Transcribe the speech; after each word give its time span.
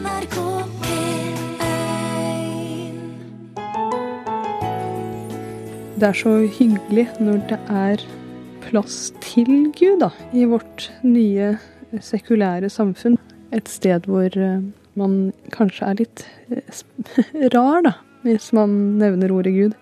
NRK 0.00 0.36
P1 0.80 1.60
Det 6.00 6.06
er 6.08 6.16
så 6.16 6.32
hyggelig 6.46 7.04
når 7.20 7.42
det 7.50 7.58
er 7.68 8.04
plass 8.64 9.10
til 9.20 9.68
Gud 9.76 10.00
da, 10.00 10.08
i 10.32 10.46
vårt 10.48 10.86
nye 11.04 11.58
sekulære 12.00 12.70
samfunn. 12.72 13.18
Et 13.52 13.68
sted 13.68 14.08
hvor 14.08 14.32
eh, 14.32 14.64
man 14.96 15.18
kanskje 15.52 15.90
er 15.90 16.00
litt 16.00 16.24
eh, 16.48 16.80
rar, 17.56 17.84
da, 17.84 17.92
hvis 18.24 18.54
man 18.56 18.96
nevner 19.02 19.36
ordet 19.36 19.52
Gud. 19.58 19.78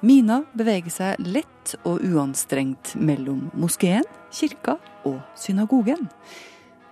Mina 0.00 0.44
beveger 0.56 0.94
seg 0.94 1.20
lett 1.28 1.76
og 1.82 2.00
uanstrengt 2.00 2.94
mellom 2.96 3.50
moskeen, 3.52 4.06
kirka 4.32 4.78
og 5.04 5.20
synagogen. 5.36 6.08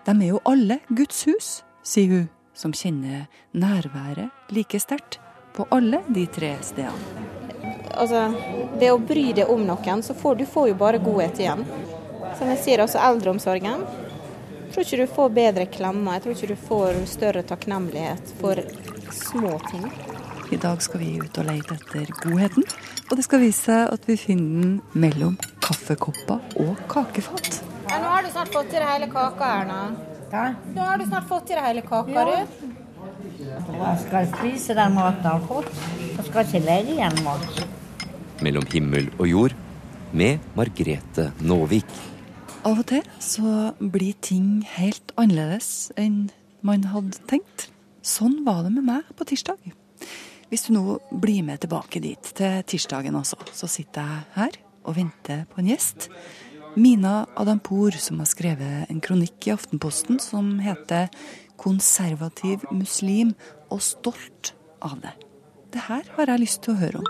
De 0.04 0.12
er 0.12 0.32
jo 0.34 0.44
alle 0.44 0.82
Guds 0.90 1.24
hus, 1.30 1.60
sier 1.86 2.12
hun, 2.12 2.32
som 2.56 2.72
kjenner 2.72 3.26
nærværet 3.52 4.52
like 4.56 4.80
sterkt 4.80 5.20
på 5.56 5.66
alle 5.70 6.02
de 6.08 6.26
tre 6.26 6.56
stedene. 6.64 7.24
altså, 7.96 8.26
ved 8.78 8.92
å 8.92 8.98
bry 8.98 9.30
deg 9.32 9.48
om 9.48 9.62
noen, 9.66 10.02
så 10.02 10.14
får 10.14 10.40
du 10.40 10.46
får 10.46 10.68
jo 10.68 10.80
bare 10.80 10.98
godhet 11.00 11.38
igjen. 11.40 11.64
Som 12.38 12.50
jeg 12.52 12.60
sier, 12.64 12.82
også 12.84 13.00
eldreomsorgen. 13.00 13.86
Jeg 14.66 14.72
tror 14.74 14.84
ikke 14.84 15.00
du 15.00 15.14
får 15.14 15.30
bedre 15.38 15.66
klemmer, 15.72 16.16
jeg 16.16 16.24
tror 16.24 16.34
ikke 16.34 16.50
du 16.50 16.66
får 16.68 16.98
større 17.08 17.42
takknemlighet 17.48 18.34
for 18.40 18.60
små 19.14 19.56
ting. 19.70 19.86
I 20.52 20.58
dag 20.62 20.82
skal 20.84 21.00
vi 21.00 21.16
ut 21.18 21.38
og 21.40 21.48
lete 21.48 21.78
etter 21.78 22.10
godheten, 22.20 22.66
og 23.08 23.16
det 23.16 23.24
skal 23.26 23.40
vise 23.42 23.64
seg 23.64 23.94
at 23.94 24.04
vi 24.06 24.18
finner 24.20 24.60
den 24.60 24.76
mellom 24.92 25.38
kaffekopper 25.64 26.60
og 26.62 26.84
kakefat. 26.92 27.62
Ja, 27.88 28.02
nå 28.02 28.12
har 28.12 28.26
du 28.26 28.30
snart 28.34 28.52
fått 28.52 28.68
til 28.70 28.82
det 28.82 28.90
hele 28.90 29.08
kaka, 29.10 29.48
Erna. 29.62 29.80
Nå 30.30 30.82
har 30.82 30.98
du 30.98 31.04
snart 31.06 31.28
fått 31.28 31.50
i 31.50 31.54
det 31.54 31.62
hele 31.62 31.82
kaka, 31.86 32.24
du. 32.26 32.72
Jeg 33.46 33.98
skal 34.02 34.26
spise 34.32 34.74
den 34.74 34.96
maten 34.96 35.22
jeg 35.22 35.30
har 35.30 35.44
fått. 35.46 35.70
Jeg 36.02 36.26
skal 36.26 36.42
ikke 36.48 36.62
legge 36.64 36.96
igjen 36.96 37.20
mat. 37.22 37.62
Mellom 38.42 38.66
himmel 38.72 39.06
og 39.20 39.28
jord 39.30 39.54
med 40.16 40.42
Margrete 40.58 41.30
Nåvik. 41.46 41.94
Av 42.66 42.80
og 42.80 42.86
til 42.90 43.06
så 43.22 43.70
blir 43.78 44.16
ting 44.24 44.64
helt 44.74 45.14
annerledes 45.14 45.92
enn 46.00 46.26
man 46.66 46.88
hadde 46.90 47.22
tenkt. 47.30 47.68
Sånn 48.02 48.40
var 48.46 48.64
det 48.66 48.74
med 48.74 48.88
meg 48.88 49.12
på 49.14 49.26
tirsdag. 49.30 49.60
Hvis 50.50 50.66
du 50.66 50.74
nå 50.74 50.98
blir 51.10 51.46
med 51.46 51.62
tilbake 51.62 52.02
dit, 52.02 52.32
til 52.34 52.66
tirsdagen 52.66 53.14
altså, 53.18 53.38
så 53.54 53.70
sitter 53.70 54.02
jeg 54.10 54.26
her 54.34 54.58
og 54.86 54.98
venter 54.98 55.46
på 55.50 55.62
en 55.62 55.70
gjest. 55.70 56.10
Mina 56.76 57.26
Adampour, 57.36 57.90
som 57.90 58.18
har 58.20 58.28
skrevet 58.28 58.90
en 58.92 58.98
kronikk 59.00 59.46
i 59.48 59.52
Aftenposten 59.54 60.18
som 60.20 60.58
heter 60.60 61.08
'Konservativ 61.56 62.66
muslim 62.70 63.34
og 63.70 63.80
stolt 63.80 64.52
av 64.82 65.00
det'. 65.00 65.16
Det 65.72 65.80
her 65.88 66.02
har 66.16 66.26
jeg 66.26 66.40
lyst 66.40 66.62
til 66.62 66.74
å 66.74 66.78
høre 66.78 66.98
om. 66.98 67.06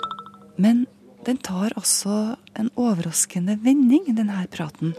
Men 0.56 0.86
den 1.24 1.36
tar 1.38 1.74
altså 1.74 2.36
en 2.54 2.70
overraskende 2.76 3.58
vending, 3.58 4.14
denne 4.14 4.46
praten. 4.46 4.94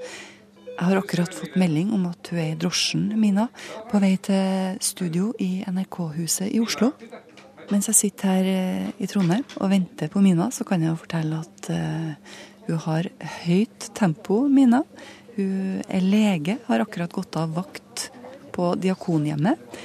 Jeg 0.78 0.84
har 0.86 0.98
akkurat 0.98 1.34
fått 1.34 1.56
melding 1.56 1.94
om 1.94 2.06
at 2.06 2.28
hun 2.28 2.40
er 2.40 2.52
i 2.52 2.60
drosjen, 2.60 3.20
Mina, 3.20 3.48
på 3.90 4.00
vei 4.00 4.18
til 4.18 4.78
studio 4.82 5.34
i 5.40 5.64
NRK-huset 5.64 6.52
i 6.52 6.60
Oslo. 6.60 6.92
Mens 7.72 7.88
jeg 7.88 7.95
sitter 7.95 8.28
her 8.28 8.44
eh, 8.44 8.92
i 9.00 9.08
Trondheim 9.08 9.44
og 9.62 9.72
venter 9.72 10.08
på 10.08 10.22
Mina, 10.22 10.52
så 10.52 10.64
kan 10.64 10.82
jeg 10.82 11.00
fortelle 11.00 11.40
at 11.40 11.70
eh, 11.70 12.14
hun 12.68 12.82
har 12.84 13.08
høyt 13.46 13.92
tempo, 13.96 14.44
Mina. 14.52 14.84
Hun 15.38 15.84
er 15.88 16.04
lege, 16.04 16.58
har 16.68 16.84
akkurat 16.84 17.14
gått 17.14 17.38
av 17.40 17.54
vakt 17.56 18.10
på 18.56 18.73
Diakonhjemmet. 18.82 19.80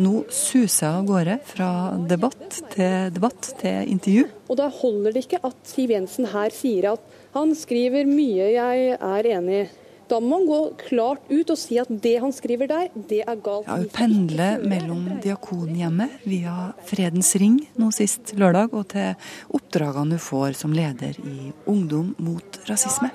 Nå 0.00 0.22
suser 0.30 0.86
jeg 0.86 0.98
av 1.00 1.08
gårde 1.08 1.36
fra 1.48 1.70
debatt 2.08 2.60
til 2.70 3.10
debatt 3.14 3.48
til 3.58 3.90
intervju. 3.90 4.28
Og 4.46 4.58
da 4.60 4.68
holder 4.70 5.16
det 5.16 5.24
ikke 5.24 5.42
at 5.48 5.58
Siv 5.66 5.90
Jensen 5.96 6.28
her 6.30 6.54
sier 6.54 6.92
at 6.92 7.18
han 7.34 7.56
skriver 7.58 8.06
mye 8.08 8.52
jeg 8.54 8.94
er 8.94 9.30
enig 9.34 9.62
i. 9.64 9.68
Da 10.10 10.18
må 10.18 10.40
han 10.40 10.46
gå 10.48 10.58
klart 10.88 11.28
ut 11.30 11.50
og 11.52 11.58
si 11.58 11.76
at 11.78 11.90
det 12.02 12.16
han 12.22 12.32
skriver 12.34 12.66
der, 12.70 12.88
det 13.10 13.20
er 13.22 13.36
galt. 13.38 13.68
Ja, 13.68 13.76
hun 13.78 13.90
pendler 13.94 14.64
mellom 14.66 15.04
Diakonhjemmet 15.22 16.24
via 16.26 16.72
Fredens 16.88 17.30
Ring 17.38 17.60
nå 17.78 17.92
sist 17.94 18.34
lørdag, 18.40 18.74
og 18.74 18.88
til 18.90 19.14
oppdragene 19.54 20.18
hun 20.18 20.24
får 20.24 20.58
som 20.58 20.74
leder 20.74 21.14
i 21.22 21.52
Ungdom 21.70 22.16
mot 22.18 22.58
rasisme. 22.66 23.12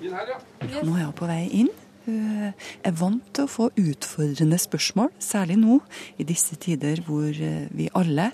Nå 0.00 0.96
er 0.96 1.06
hun 1.06 1.14
på 1.14 1.30
vei 1.30 1.44
inn. 1.62 1.70
Hun 2.08 2.50
er 2.50 2.96
vant 2.96 3.30
til 3.36 3.46
å 3.46 3.52
få 3.52 3.68
utfordrende 3.78 4.58
spørsmål, 4.58 5.12
særlig 5.22 5.60
nå 5.60 5.78
i 6.18 6.26
disse 6.26 6.58
tider 6.58 7.04
hvor 7.06 7.28
eh, 7.30 7.68
vi 7.76 7.90
alle, 7.94 8.30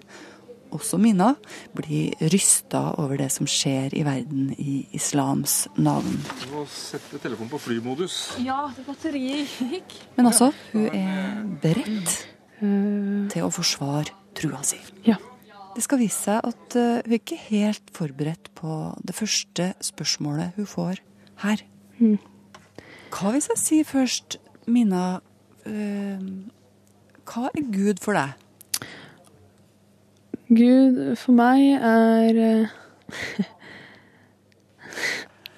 også 0.74 0.98
Mina, 1.00 1.34
blir 1.76 2.16
rysta 2.32 2.82
over 3.02 3.20
det 3.20 3.30
som 3.34 3.48
skjer 3.50 3.94
i 3.96 4.04
verden 4.06 4.50
i 4.58 4.80
islams 4.96 5.66
navn. 5.76 6.18
Du 6.42 6.48
må 6.54 6.64
sette 6.70 7.20
telefonen 7.22 7.52
på 7.52 7.60
flymodus. 7.62 8.18
Ja, 8.44 8.66
batteriet 8.86 9.58
gikk. 9.72 9.96
Men 10.16 10.30
altså, 10.32 10.50
hun 10.72 10.88
er 10.90 11.40
beredt 11.62 12.18
til 12.60 13.44
å 13.44 13.52
forsvare 13.52 14.14
trua 14.36 14.62
si. 14.64 14.78
Ja. 15.06 15.18
Det 15.76 15.82
skal 15.84 16.00
vise 16.00 16.16
seg 16.16 16.46
at 16.48 16.76
hun 16.76 17.06
hun 17.06 17.12
er 17.12 17.20
ikke 17.20 17.36
helt 17.50 17.90
forberedt 17.94 18.48
på 18.56 18.72
det 19.06 19.14
første 19.14 19.68
spørsmålet 19.84 20.56
hun 20.56 20.66
får 20.66 21.02
her. 21.42 21.62
Mm. 22.00 22.16
Hva 23.14 23.32
hvis 23.34 23.48
jeg 23.52 23.60
sier 23.60 23.88
først, 23.88 24.38
Mina, 24.66 25.20
øh, 25.68 26.24
hva 27.26 27.50
er 27.52 27.68
Gud 27.70 28.02
for 28.02 28.18
deg? 28.18 28.34
Gud 30.48 31.16
for 31.18 31.34
meg 31.34 31.82
er 31.82 32.36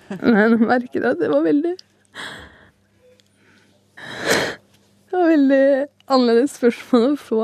Men 0.09 0.33
Nei, 0.33 0.45
nå 0.49 0.57
merker 0.63 1.03
jeg 1.03 1.11
at 1.11 1.19
det 1.21 1.29
var 1.29 1.43
veldig 1.45 1.75
Det 5.09 5.13
var 5.13 5.27
veldig 5.29 5.65
annerledes 6.09 6.55
spørsmål 6.57 7.05
å 7.11 7.19
få. 7.21 7.43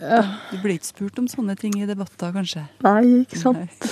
Ja. 0.00 0.22
Du 0.52 0.56
blir 0.62 0.76
ikke 0.76 0.88
spurt 0.88 1.18
om 1.20 1.26
sånne 1.28 1.56
ting 1.60 1.74
i 1.80 1.88
debatter, 1.88 2.32
kanskje? 2.32 2.62
Nei, 2.84 3.24
ikke 3.24 3.40
sant. 3.40 3.86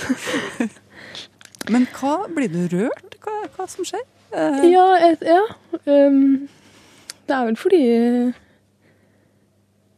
Nei. 0.57 0.67
Men 1.73 1.87
hva 1.97 2.15
blir 2.29 2.49
du 2.49 2.61
rørt? 2.71 3.17
Hva, 3.25 3.35
hva 3.57 3.67
som 3.69 3.85
skjer? 3.85 4.05
Uh... 4.33 4.65
Ja, 4.69 4.85
et, 5.05 5.25
ja. 5.25 5.41
Um, 5.85 6.47
det 7.25 7.37
er 7.37 7.45
vel 7.49 7.57
fordi 7.57 7.83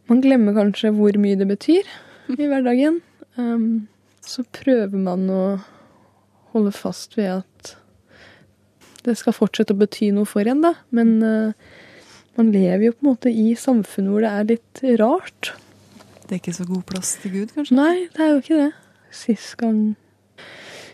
man 0.07 0.23
glemmer 0.23 0.55
kanskje 0.55 0.93
hvor 0.95 1.19
mye 1.19 1.39
det 1.39 1.47
betyr 1.49 1.87
i 2.35 2.47
hverdagen. 2.49 3.01
Um, 3.37 3.87
så 4.25 4.43
prøver 4.55 4.99
man 4.99 5.27
å 5.31 5.43
holde 6.53 6.73
fast 6.75 7.15
ved 7.17 7.39
at 7.39 7.75
det 9.07 9.15
skal 9.19 9.35
fortsette 9.35 9.75
å 9.75 9.79
bety 9.79 10.09
noe 10.15 10.27
for 10.27 10.47
en, 10.49 10.65
da. 10.65 10.73
Men 10.95 11.13
uh, 11.23 11.69
man 12.39 12.51
lever 12.53 12.89
jo 12.89 12.95
på 12.97 13.05
en 13.05 13.11
måte 13.13 13.31
i 13.31 13.53
samfunnet 13.57 14.13
hvor 14.13 14.25
det 14.25 14.33
er 14.33 14.49
litt 14.51 14.83
rart. 15.01 15.53
Det 16.27 16.35
er 16.35 16.41
ikke 16.41 16.57
så 16.57 16.67
god 16.67 16.83
plass 16.89 17.13
til 17.21 17.33
Gud, 17.37 17.53
kanskje? 17.55 17.77
Nei, 17.77 18.07
det 18.13 18.23
er 18.25 18.33
jo 18.33 18.41
ikke 18.43 18.59
det. 18.65 18.71
Sist 19.15 19.55
gang 19.61 19.79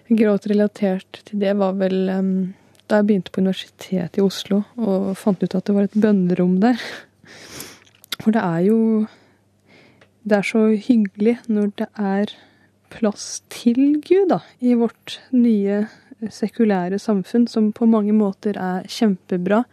jeg 0.08 0.20
gråt 0.20 0.46
relatert 0.52 1.24
til 1.26 1.42
det, 1.42 1.56
var 1.58 1.74
vel 1.80 1.98
um, 2.14 2.36
da 2.92 3.00
jeg 3.00 3.10
begynte 3.10 3.34
på 3.34 3.42
Universitetet 3.42 4.20
i 4.20 4.24
Oslo 4.24 4.62
og 4.78 5.14
fant 5.18 5.42
ut 5.42 5.56
at 5.56 5.66
det 5.66 5.76
var 5.76 5.88
et 5.88 5.98
bønnerom 5.98 6.60
der. 6.62 6.80
For 8.20 8.36
det 8.36 8.44
er 8.44 8.66
jo 8.68 8.80
Det 10.24 10.40
er 10.40 10.48
så 10.48 10.68
hyggelig 10.80 11.38
når 11.52 11.74
det 11.82 11.90
er 12.00 12.32
plass 12.94 13.42
til 13.52 14.00
Gud, 14.06 14.30
da, 14.32 14.40
i 14.62 14.76
vårt 14.78 15.20
nye 15.34 15.84
sekulære 16.32 17.00
samfunn, 17.02 17.48
som 17.48 17.72
på 17.76 17.88
mange 17.90 18.14
måter 18.16 18.58
er 18.60 18.88
kjempebra, 18.88 19.64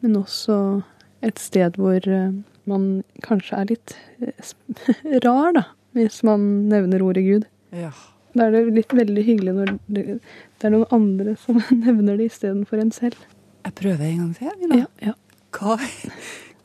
men 0.00 0.16
også 0.20 0.82
et 1.26 1.40
sted 1.40 1.76
hvor 1.80 2.06
eh, 2.08 2.36
man 2.70 2.86
kanskje 3.24 3.58
er 3.58 3.72
litt 3.72 3.96
eh, 4.22 4.54
rar, 5.26 5.52
da, 5.56 5.64
hvis 5.98 6.22
man 6.26 6.46
nevner 6.70 7.02
ordet 7.02 7.26
Gud. 7.26 7.48
Ja. 7.74 7.90
Da 8.36 8.46
er 8.46 8.54
det 8.54 8.76
litt 8.76 8.94
veldig 8.94 9.24
hyggelig 9.26 9.56
når 9.56 9.74
det, 9.90 10.04
det 10.22 10.68
er 10.68 10.74
noen 10.76 10.94
andre 10.94 11.34
som 11.40 11.58
nevner 11.84 12.20
det 12.20 12.30
istedenfor 12.30 12.82
en 12.82 12.94
selv. 12.94 13.18
Jeg 13.66 13.76
prøver 13.82 14.06
en 14.06 14.22
gang 14.22 14.32
til, 14.38 14.54
Mina. 14.62 14.84
Ja, 14.84 15.10
ja. 15.10 15.18
Hva, 15.50 15.76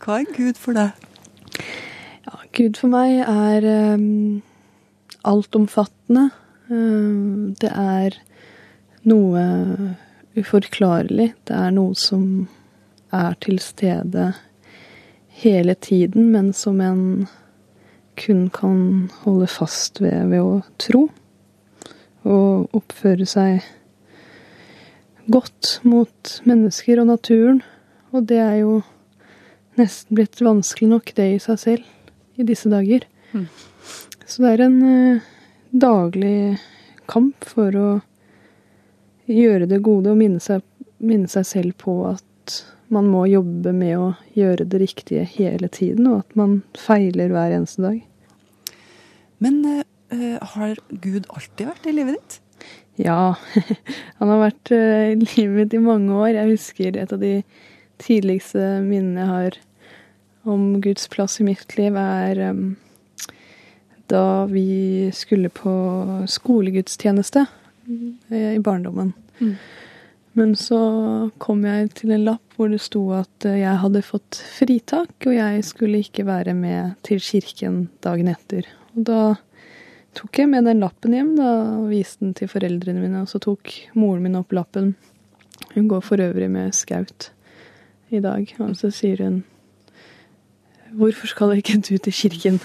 hva 0.04 0.22
er 0.22 0.32
Gud 0.36 0.62
for 0.62 0.78
deg? 0.78 0.94
Gud 2.56 2.78
for 2.80 2.88
meg 2.88 3.18
er 3.20 3.66
um, 3.98 4.42
altomfattende. 5.28 6.30
Um, 6.70 7.52
det 7.60 7.68
er 7.68 8.16
noe 9.04 9.42
uforklarlig. 10.40 11.34
Det 11.44 11.56
er 11.56 11.74
noe 11.76 11.98
som 12.00 12.46
er 13.12 13.36
til 13.44 13.60
stede 13.60 14.30
hele 15.42 15.76
tiden, 15.76 16.30
men 16.32 16.54
som 16.56 16.80
en 16.80 17.28
kun 18.16 18.46
kan 18.56 19.10
holde 19.26 19.50
fast 19.52 20.00
ved 20.00 20.32
ved 20.32 20.40
å 20.40 20.62
tro. 20.80 21.10
Og 22.24 22.78
oppføre 22.80 23.28
seg 23.28 23.68
godt 25.28 25.82
mot 25.84 26.38
mennesker 26.48 27.04
og 27.04 27.12
naturen. 27.12 27.60
Og 28.16 28.30
det 28.32 28.40
er 28.40 28.56
jo 28.62 28.80
nesten 29.76 30.16
blitt 30.16 30.40
vanskelig 30.40 30.94
nok, 30.96 31.14
det 31.20 31.30
i 31.34 31.44
seg 31.50 31.60
selv. 31.60 31.92
I 32.36 32.46
disse 32.48 32.70
dager. 32.72 33.06
Mm. 33.32 33.48
Så 34.26 34.44
det 34.44 34.54
er 34.56 34.66
en 34.66 34.78
eh, 34.90 35.26
daglig 35.72 36.58
kamp 37.10 37.46
for 37.46 37.76
å 37.78 37.90
gjøre 39.30 39.68
det 39.70 39.82
gode 39.86 40.14
og 40.14 40.20
minne 40.20 40.42
seg, 40.44 40.64
minne 40.98 41.30
seg 41.32 41.46
selv 41.48 41.78
på 41.82 42.00
at 42.10 42.62
man 42.94 43.08
må 43.10 43.26
jobbe 43.30 43.74
med 43.74 43.98
å 43.98 44.08
gjøre 44.38 44.68
det 44.70 44.82
riktige 44.84 45.26
hele 45.28 45.70
tiden, 45.74 46.08
og 46.12 46.22
at 46.24 46.38
man 46.38 46.60
feiler 46.78 47.34
hver 47.34 47.56
eneste 47.56 47.86
dag. 47.86 48.02
Men 49.44 49.62
eh, 49.66 50.38
har 50.56 50.82
Gud 50.90 51.26
alltid 51.30 51.70
vært 51.72 51.88
i 51.90 51.96
livet 51.96 52.20
ditt? 52.20 52.42
Ja, 53.02 53.36
han 54.20 54.32
har 54.32 54.44
vært 54.46 54.74
eh, 54.74 55.14
i 55.14 55.18
livet 55.20 55.56
mitt 55.58 55.78
i 55.78 55.82
mange 55.84 56.14
år. 56.16 56.36
Jeg 56.38 56.54
husker 56.54 57.00
et 57.02 57.14
av 57.14 57.22
de 57.22 57.40
tidligste 58.02 58.80
minnene 58.86 59.24
jeg 59.24 59.32
har 59.34 59.60
om 60.46 60.82
Guds 60.82 61.08
plass 61.12 61.40
i 61.42 61.48
mitt 61.48 61.78
liv, 61.78 61.98
er 61.98 62.42
um, 62.52 62.76
da 64.12 64.46
vi 64.46 65.10
skulle 65.14 65.50
på 65.50 65.74
skolegudstjeneste 66.30 67.46
eh, 68.30 68.54
i 68.54 68.60
barndommen. 68.60 69.14
Mm. 69.40 69.56
Men 70.38 70.56
så 70.60 70.80
kom 71.38 71.64
jeg 71.66 71.94
til 71.96 72.12
en 72.12 72.26
lapp 72.28 72.58
hvor 72.58 72.68
det 72.72 72.82
sto 72.84 73.06
at 73.16 73.48
eh, 73.48 73.62
jeg 73.62 73.82
hadde 73.82 74.04
fått 74.06 74.40
fritak, 74.58 75.16
og 75.26 75.34
jeg 75.34 75.64
skulle 75.66 76.04
ikke 76.04 76.28
være 76.28 76.54
med 76.58 76.98
til 77.08 77.24
kirken 77.24 77.86
dagen 78.06 78.30
etter. 78.32 78.68
Og 78.94 79.08
da 79.10 79.22
tok 80.16 80.42
jeg 80.44 80.52
med 80.52 80.68
den 80.68 80.84
lappen 80.84 81.16
hjem 81.16 81.34
da, 81.40 81.52
og 81.80 81.90
viste 81.92 82.26
den 82.26 82.36
til 82.38 82.52
foreldrene 82.52 83.02
mine, 83.02 83.24
og 83.24 83.32
så 83.32 83.42
tok 83.44 83.72
moren 83.96 84.28
min 84.28 84.38
opp 84.40 84.54
lappen. 84.56 84.94
Hun 85.74 85.90
går 85.92 86.04
for 86.04 86.22
øvrig 86.22 86.52
med 86.52 86.76
skaut 86.76 87.32
i 88.12 88.22
dag, 88.24 88.52
og 88.60 88.76
så 88.78 88.92
sier 88.94 89.24
hun 89.24 89.42
Hvorfor 90.96 91.28
skal 91.28 91.56
ikke 91.58 91.80
du 91.84 91.98
til 91.98 92.14
kirken? 92.14 92.60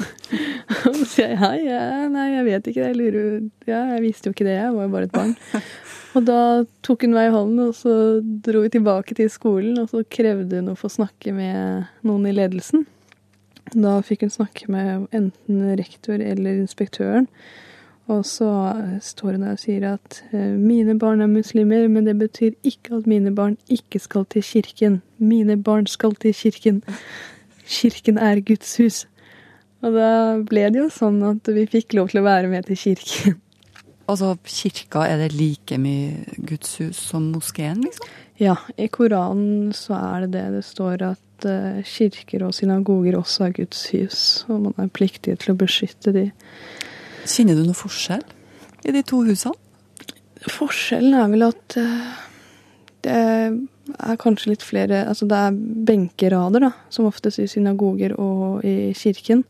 Og 0.87 0.94
så 1.00 1.06
sier 1.09 1.32
jeg 1.32 1.41
hei, 1.41 1.56
ja, 1.67 2.09
nei, 2.11 2.27
jeg 2.37 2.47
vet 2.47 2.69
ikke, 2.71 2.85
jeg 2.88 2.99
lurer 2.99 3.41
Ja, 3.67 3.81
jeg 3.94 4.05
visste 4.05 4.31
jo 4.31 4.37
ikke 4.37 4.47
det, 4.47 4.59
jeg 4.59 4.75
var 4.77 4.87
jo 4.87 4.93
bare 4.93 5.09
et 5.09 5.17
barn. 5.17 5.35
Og 6.19 6.25
da 6.27 6.38
tok 6.82 7.05
hun 7.06 7.15
meg 7.15 7.29
i 7.29 7.35
hånden, 7.35 7.59
og 7.69 7.75
så 7.79 7.93
dro 8.43 8.65
vi 8.65 8.73
tilbake 8.75 9.15
til 9.15 9.29
skolen, 9.31 9.77
og 9.79 9.93
så 9.93 10.03
krevde 10.11 10.59
hun 10.59 10.73
å 10.73 10.79
få 10.79 10.91
snakke 10.91 11.31
med 11.37 11.87
noen 12.06 12.27
i 12.27 12.35
ledelsen. 12.35 12.82
Da 13.71 14.00
fikk 14.03 14.25
hun 14.27 14.32
snakke 14.35 14.67
med 14.75 15.06
enten 15.15 15.61
rektor 15.79 16.19
eller 16.19 16.59
inspektøren. 16.65 17.29
Og 18.11 18.25
så 18.27 18.49
står 19.06 19.37
hun 19.37 19.44
der 19.44 19.55
og 19.55 19.62
sier 19.62 19.87
at 19.93 20.19
eh, 20.35 20.56
mine 20.59 20.97
barn 20.99 21.23
er 21.23 21.31
muslimer, 21.31 21.87
men 21.87 22.09
det 22.09 22.17
betyr 22.19 22.56
ikke 22.67 22.97
at 22.99 23.06
mine 23.06 23.31
barn 23.35 23.55
ikke 23.71 24.00
skal 24.03 24.27
til 24.35 24.43
kirken. 24.43 24.99
Mine 25.23 25.55
barn 25.62 25.87
skal 25.87 26.17
til 26.19 26.35
kirken. 26.35 26.82
Kirken 27.70 28.19
er 28.19 28.43
Guds 28.43 28.75
hus. 28.81 29.05
Og 29.81 29.94
da 29.96 30.11
ble 30.44 30.67
det 30.72 30.82
jo 30.82 30.88
sånn 30.93 31.22
at 31.25 31.49
vi 31.55 31.64
fikk 31.70 31.94
lov 31.96 32.11
til 32.12 32.20
å 32.20 32.26
være 32.26 32.50
med 32.52 32.67
til 32.69 32.78
kirken. 32.81 33.38
Altså, 34.11 34.34
kirka, 34.43 35.05
er 35.06 35.20
det 35.22 35.37
like 35.38 35.76
mye 35.78 36.25
Guds 36.49 36.75
hus 36.81 36.99
som 37.12 37.31
moskeen, 37.31 37.84
liksom? 37.87 38.08
Ja, 38.40 38.56
i 38.81 38.88
Koranen 38.88 39.70
så 39.76 39.94
er 39.99 40.25
det 40.25 40.32
det. 40.34 40.44
Det 40.56 40.62
står 40.64 41.05
at 41.11 41.46
uh, 41.46 41.81
kirker 41.87 42.46
og 42.46 42.55
synagoger 42.56 43.19
også 43.19 43.46
er 43.46 43.56
Guds 43.61 43.84
hus, 43.93 44.22
og 44.49 44.64
man 44.64 44.78
er 44.81 44.90
pliktig 44.96 45.37
til 45.43 45.52
å 45.52 45.58
beskytte 45.61 46.14
de. 46.17 46.26
Kjenner 47.28 47.58
du 47.58 47.67
noe 47.69 47.76
forskjell 47.76 48.25
i 48.88 48.96
de 48.96 49.05
to 49.06 49.20
husene? 49.28 49.55
Forskjellen 50.49 51.19
er 51.20 51.28
vel 51.34 51.46
at 51.50 51.76
uh, 51.76 52.11
det 53.05 53.19
er 53.98 54.19
kanskje 54.20 54.52
litt 54.52 54.62
flere 54.66 55.04
Altså 55.08 55.26
det 55.28 55.37
er 55.37 55.56
benkerader, 55.90 56.60
da, 56.60 56.72
som 56.92 57.08
oftest 57.08 57.40
i 57.42 57.48
synagoger 57.50 58.14
og 58.19 58.64
i 58.64 58.92
kirken. 58.96 59.44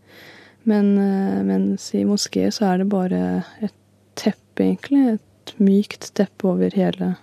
Men 0.69 0.93
eh, 0.99 1.41
mens 1.47 1.89
i 1.97 2.05
moské 2.05 2.51
så 2.53 2.73
er 2.73 2.83
det 2.83 2.89
bare 2.93 3.45
et 3.61 3.75
teppe, 4.21 4.65
egentlig. 4.67 5.17
Et 5.17 5.55
mykt 5.59 6.13
teppe 6.15 6.49
over 6.49 6.71
hele 6.77 7.17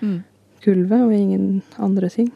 Mm. 0.00 0.22
gulvet, 0.64 1.00
og 1.04 1.12
ingen 1.12 1.62
andre 1.78 2.08
ting. 2.08 2.30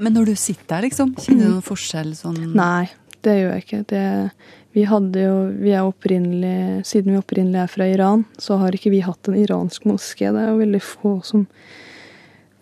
Men 0.00 0.14
når 0.14 0.30
du 0.30 0.34
sitter 0.34 0.64
der, 0.66 0.86
liksom, 0.88 1.10
kjenner 1.20 1.44
du 1.44 1.50
noen 1.50 1.64
forskjell 1.64 2.14
sånn 2.16 2.54
Nei, 2.56 2.88
det 3.20 3.34
gjør 3.36 3.52
jeg 3.52 3.64
ikke. 3.64 3.80
Det, 3.92 4.30
vi 4.72 4.84
hadde 4.88 5.22
jo 5.26 5.34
Vi 5.60 5.72
er 5.76 5.84
opprinnelig 5.84 6.86
Siden 6.88 7.12
vi 7.12 7.20
opprinnelig 7.20 7.62
er 7.62 7.70
fra 7.72 7.84
Iran, 7.88 8.24
så 8.38 8.56
har 8.60 8.72
ikke 8.72 8.92
vi 8.92 9.00
hatt 9.04 9.28
en 9.28 9.36
iransk 9.36 9.84
moské. 9.84 10.32
Det 10.32 10.40
er 10.40 10.50
jo 10.54 10.60
veldig 10.62 10.82
få 10.82 11.14
som 11.24 11.46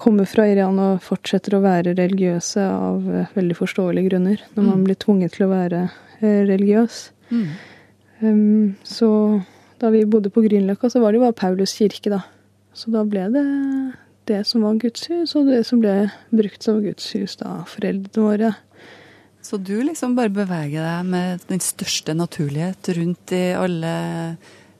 kommer 0.05 0.29
fra 0.29 0.45
Iran 0.51 0.79
og 0.83 1.01
fortsetter 1.05 1.57
å 1.57 1.63
være 1.65 1.95
religiøse 1.99 2.63
av 2.69 3.09
eh, 3.09 3.33
veldig 3.37 3.57
forståelige 3.59 4.11
grunner. 4.13 4.43
Når 4.55 4.63
man 4.69 4.79
Mm. 4.83 4.85
blir 4.87 4.99
tvunget 5.01 5.33
til 5.39 5.47
å 5.47 5.51
være 5.55 5.83
eh, 6.21 6.45
religiøs. 6.51 6.99
Mm. 7.33 7.47
Um, 8.23 8.77
så 8.87 9.09
da 9.81 9.91
vi 9.91 10.05
bodde 10.09 10.31
på 10.33 10.45
Grünerløkka, 10.45 10.89
så 10.93 11.01
var 11.03 11.13
det 11.13 11.19
jo 11.21 11.25
bare 11.27 11.37
Paulus 11.41 11.75
kirke, 11.77 12.11
da. 12.13 12.21
Så 12.75 12.93
da 12.95 13.03
ble 13.05 13.27
det 13.35 13.45
det 14.27 14.47
som 14.49 14.63
var 14.65 14.79
Guds 14.81 15.03
hus, 15.11 15.35
og 15.37 15.47
det 15.51 15.65
som 15.69 15.81
ble 15.83 16.11
brukt 16.33 16.63
som 16.65 16.79
Guds 16.81 17.11
hus 17.13 17.35
da, 17.37 17.59
av 17.61 17.67
foreldrene 17.69 18.25
våre. 18.25 18.55
Så 19.45 19.59
du 19.63 19.75
liksom 19.85 20.15
bare 20.17 20.33
beveger 20.33 20.81
deg 20.81 21.05
med 21.11 21.43
den 21.51 21.61
største 21.61 22.15
naturlighet 22.17 22.89
rundt 22.97 23.35
i 23.37 23.43
alle 23.53 23.91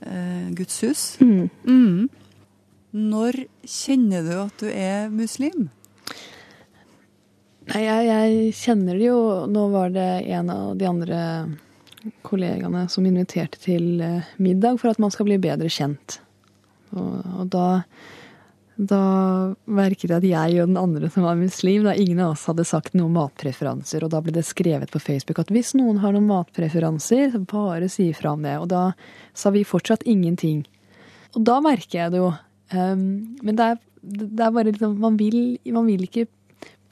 eh, 0.01 0.47
Guds 0.57 0.79
hus? 0.87 1.03
Mm. 1.21 1.51
Mm. 1.69 2.09
Når 2.95 3.45
kjenner 3.67 4.23
du 4.23 4.35
at 4.39 4.61
du 4.63 4.69
er 4.71 5.09
muslim? 5.11 5.69
Nei, 7.73 7.81
jeg, 7.81 8.07
jeg 8.07 8.51
kjenner 8.59 8.99
det 9.01 9.07
jo 9.09 9.21
Nå 9.49 9.69
var 9.73 9.95
det 9.95 10.09
en 10.37 10.51
av 10.53 10.75
de 10.79 10.87
andre 10.87 11.21
kollegaene 12.23 12.85
som 12.93 13.07
inviterte 13.09 13.59
til 13.63 14.03
eh, 14.05 14.27
middag 14.37 14.77
for 14.83 14.93
at 14.93 15.01
man 15.01 15.11
skal 15.11 15.25
bli 15.31 15.39
bedre 15.41 15.71
kjent. 15.73 16.19
Og, 16.93 17.23
og 17.41 17.49
da, 17.55 17.69
da 18.77 19.01
merket 19.65 20.11
jeg 20.11 20.19
at 20.19 20.27
jeg 20.29 20.61
og 20.61 20.69
den 20.69 20.79
andre 20.79 21.09
som 21.11 21.25
var 21.25 21.41
muslim, 21.41 21.87
da 21.89 21.97
ingen 21.97 22.21
av 22.21 22.35
oss 22.35 22.45
hadde 22.51 22.67
sagt 22.69 22.93
noen 22.99 23.17
matpreferanser, 23.17 24.05
og 24.05 24.13
da 24.13 24.21
ble 24.21 24.37
det 24.37 24.45
skrevet 24.45 24.93
på 24.93 25.01
Facebook 25.01 25.41
at 25.41 25.53
hvis 25.55 25.73
noen 25.79 26.03
har 26.05 26.13
noen 26.13 26.29
matpreferanser, 26.29 27.41
bare 27.51 27.89
si 27.89 28.11
ifra 28.13 28.37
om 28.37 28.45
det. 28.45 28.59
Og 28.61 28.69
da 28.71 28.91
sa 29.33 29.55
vi 29.55 29.65
fortsatt 29.65 30.05
ingenting. 30.05 30.67
Og 31.33 31.49
da 31.49 31.59
merker 31.65 32.05
jeg 32.05 32.15
det 32.15 32.21
jo. 32.21 32.35
Um, 32.73 33.37
men 33.45 33.59
det 33.59 33.67
er, 33.73 33.83
det 34.01 34.41
er 34.41 34.55
bare 34.55 34.71
liksom 34.71 34.97
man 35.01 35.19
vil, 35.21 35.59
man 35.75 35.89
vil 35.89 36.07
ikke 36.07 36.27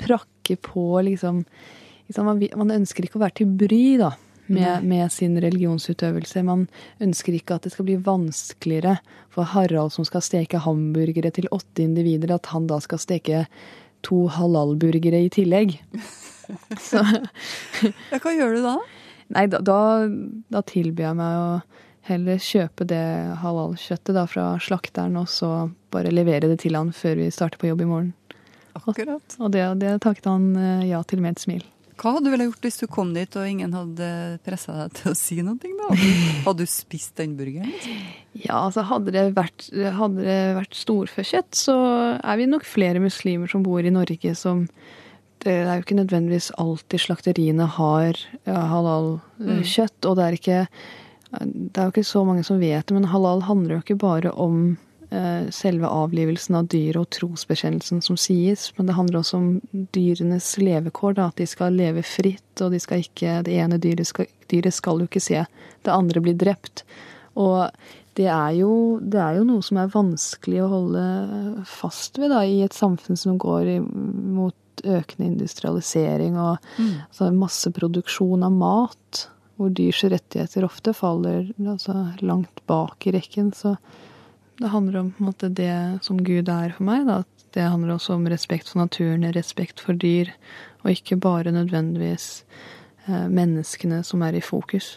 prakke 0.01 0.57
på 0.61 0.85
liksom, 1.07 1.43
liksom 2.09 2.29
man, 2.29 2.43
vil, 2.43 2.53
man 2.59 2.75
ønsker 2.75 3.07
ikke 3.07 3.21
å 3.21 3.25
være 3.25 3.39
til 3.41 3.55
bry 3.59 3.85
da, 4.01 4.13
med, 4.53 4.85
med 4.89 5.13
sin 5.15 5.37
religionsutøvelse. 5.41 6.45
Man 6.47 6.67
ønsker 7.03 7.37
ikke 7.37 7.57
at 7.57 7.67
det 7.67 7.75
skal 7.75 7.89
bli 7.89 7.99
vanskeligere 8.05 8.99
for 9.33 9.49
Harald 9.55 9.95
som 9.95 10.07
skal 10.09 10.25
steke 10.25 10.63
hamburgere 10.65 11.33
til 11.35 11.49
åtte 11.55 11.85
individer, 11.85 12.35
at 12.35 12.51
han 12.53 12.69
da 12.71 12.81
skal 12.83 13.01
steke 13.03 13.47
to 14.07 14.27
halalburgere 14.35 15.23
i 15.25 15.31
tillegg. 15.33 15.79
Så 16.91 17.03
hva 17.03 18.35
gjør 18.35 18.59
du 18.59 18.65
da? 18.65 18.77
Nei, 19.33 19.47
da, 19.49 19.63
da, 19.65 19.79
da 20.53 20.61
tilbyr 20.69 21.09
jeg 21.09 21.19
meg 21.21 21.39
å 21.39 21.47
heller 22.09 22.41
kjøpe 22.43 22.87
det 22.89 23.05
halalkjøttet 23.43 24.17
da 24.17 24.25
fra 24.31 24.47
slakteren, 24.63 25.19
og 25.21 25.29
så 25.31 25.71
bare 25.93 26.15
levere 26.15 26.51
det 26.51 26.63
til 26.65 26.79
han 26.79 26.91
før 26.97 27.21
vi 27.21 27.31
starter 27.35 27.61
på 27.61 27.71
jobb 27.71 27.85
i 27.85 27.91
morgen. 27.91 28.13
Akkurat. 28.79 29.37
Og 29.39 29.53
det, 29.53 29.67
det 29.83 29.99
takket 30.03 30.27
han 30.31 30.53
eh, 30.57 30.89
ja 30.91 31.03
til 31.07 31.23
med 31.23 31.37
et 31.37 31.45
smil. 31.45 31.63
Hva 32.01 32.15
hadde 32.17 32.25
du 32.25 32.33
ville 32.33 32.47
gjort 32.49 32.65
hvis 32.65 32.81
du 32.81 32.87
kom 32.91 33.13
dit 33.15 33.37
og 33.37 33.47
ingen 33.47 33.75
hadde 33.77 34.07
pressa 34.47 34.75
deg 34.75 34.95
til 34.97 35.13
å 35.13 35.19
si 35.19 35.37
noe? 35.45 35.59
da? 35.61 35.91
Hadde 36.47 36.65
du, 36.65 36.71
spist 36.71 37.15
den 37.21 37.37
burgeren? 37.39 37.69
Liksom? 37.69 38.01
Ja, 38.41 38.63
altså 38.65 38.87
hadde 38.89 39.13
det 39.15 39.27
vært, 39.37 39.69
hadde 39.71 40.25
det 40.25 40.41
vært 40.57 40.81
storfekjøtt, 40.81 41.53
så 41.59 41.77
er 42.17 42.41
vi 42.41 42.49
nok 42.49 42.67
flere 42.67 43.03
muslimer 43.03 43.53
som 43.53 43.63
bor 43.63 43.85
i 43.85 43.93
Norge 43.93 44.35
som 44.39 44.65
Det 45.43 45.53
er 45.53 45.77
jo 45.77 45.83
ikke 45.85 45.99
nødvendigvis 45.99 46.53
alltid 46.63 47.03
slakteriene 47.03 47.69
har 47.77 48.19
halal-kjøtt, 48.47 50.07
og 50.07 50.17
det 50.17 50.27
er 50.27 50.37
ikke 50.39 50.59
Det 51.41 51.81
er 51.81 51.89
jo 51.89 51.95
ikke 51.95 52.05
så 52.05 52.25
mange 52.29 52.45
som 52.45 52.61
vet 52.61 52.87
det, 52.87 52.95
men 52.97 53.09
halal 53.09 53.45
handler 53.47 53.79
jo 53.79 53.85
ikke 53.85 54.01
bare 54.03 54.33
om 54.37 54.77
eh, 55.09 55.49
selve 55.55 55.89
avlivelsen 55.89 56.59
av 56.59 56.69
dyret 56.73 57.01
og 57.01 57.09
trosbekjennelsen 57.17 58.03
som 58.05 58.19
sies, 58.21 58.69
men 58.77 58.91
det 58.91 58.99
handler 58.99 59.23
også 59.23 59.41
om 59.41 59.49
dyrenes 59.97 60.51
levekår, 60.61 61.17
da, 61.17 61.31
at 61.33 61.41
de 61.41 61.49
skal 61.49 61.79
leve 61.79 62.05
fritt, 62.05 62.53
og 62.61 62.75
de 62.75 62.83
skal 62.83 63.07
ikke 63.07 63.41
Det 63.47 63.57
ene 63.65 63.81
dyret 63.81 64.11
skal, 64.11 64.29
dyret 64.53 64.77
skal 64.77 65.01
jo 65.01 65.09
ikke 65.09 65.25
se 65.25 65.45
det 65.83 65.95
andre 65.95 66.21
bli 66.25 66.37
drept. 66.37 66.85
Og 67.41 67.71
det 68.19 68.29
er, 68.29 68.51
jo, 68.59 69.01
det 69.01 69.21
er 69.25 69.39
jo 69.39 69.47
noe 69.49 69.65
som 69.65 69.79
er 69.81 69.93
vanskelig 69.93 70.61
å 70.61 70.73
holde 70.75 71.05
fast 71.69 72.21
ved 72.21 72.35
da, 72.35 72.43
i 72.45 72.61
et 72.65 72.77
samfunn 72.77 73.17
som 73.17 73.39
går 73.41 73.79
mot 73.81 74.57
økende 74.83 75.31
industrialisering 75.31 76.37
og 76.41 76.59
altså, 76.81 77.31
masseproduksjon 77.37 78.45
av 78.45 78.53
mat, 78.53 79.27
hvor 79.57 79.73
dyrs 79.75 80.03
rettigheter 80.05 80.65
ofte 80.67 80.95
faller 80.97 81.51
altså, 81.61 81.95
langt 82.21 82.65
bak 82.67 83.07
i 83.07 83.13
rekken. 83.15 83.53
Så 83.57 83.77
det 84.59 84.73
handler 84.73 85.01
om 85.01 85.13
måte, 85.19 85.49
det 85.49 86.05
som 86.07 86.21
Gud 86.25 86.49
er 86.49 86.75
for 86.77 86.89
meg. 86.89 87.07
Da. 87.09 87.23
Det 87.53 87.69
handler 87.69 87.97
også 87.97 88.17
om 88.17 88.29
respekt 88.33 88.71
for 88.73 88.83
naturen, 88.83 89.29
respekt 89.35 89.83
for 89.85 89.99
dyr, 89.99 90.33
og 90.83 90.95
ikke 90.95 91.21
bare 91.21 91.53
nødvendigvis 91.53 92.45
eh, 93.07 93.29
menneskene 93.29 94.03
som 94.07 94.25
er 94.25 94.39
i 94.39 94.45
fokus. 94.45 94.97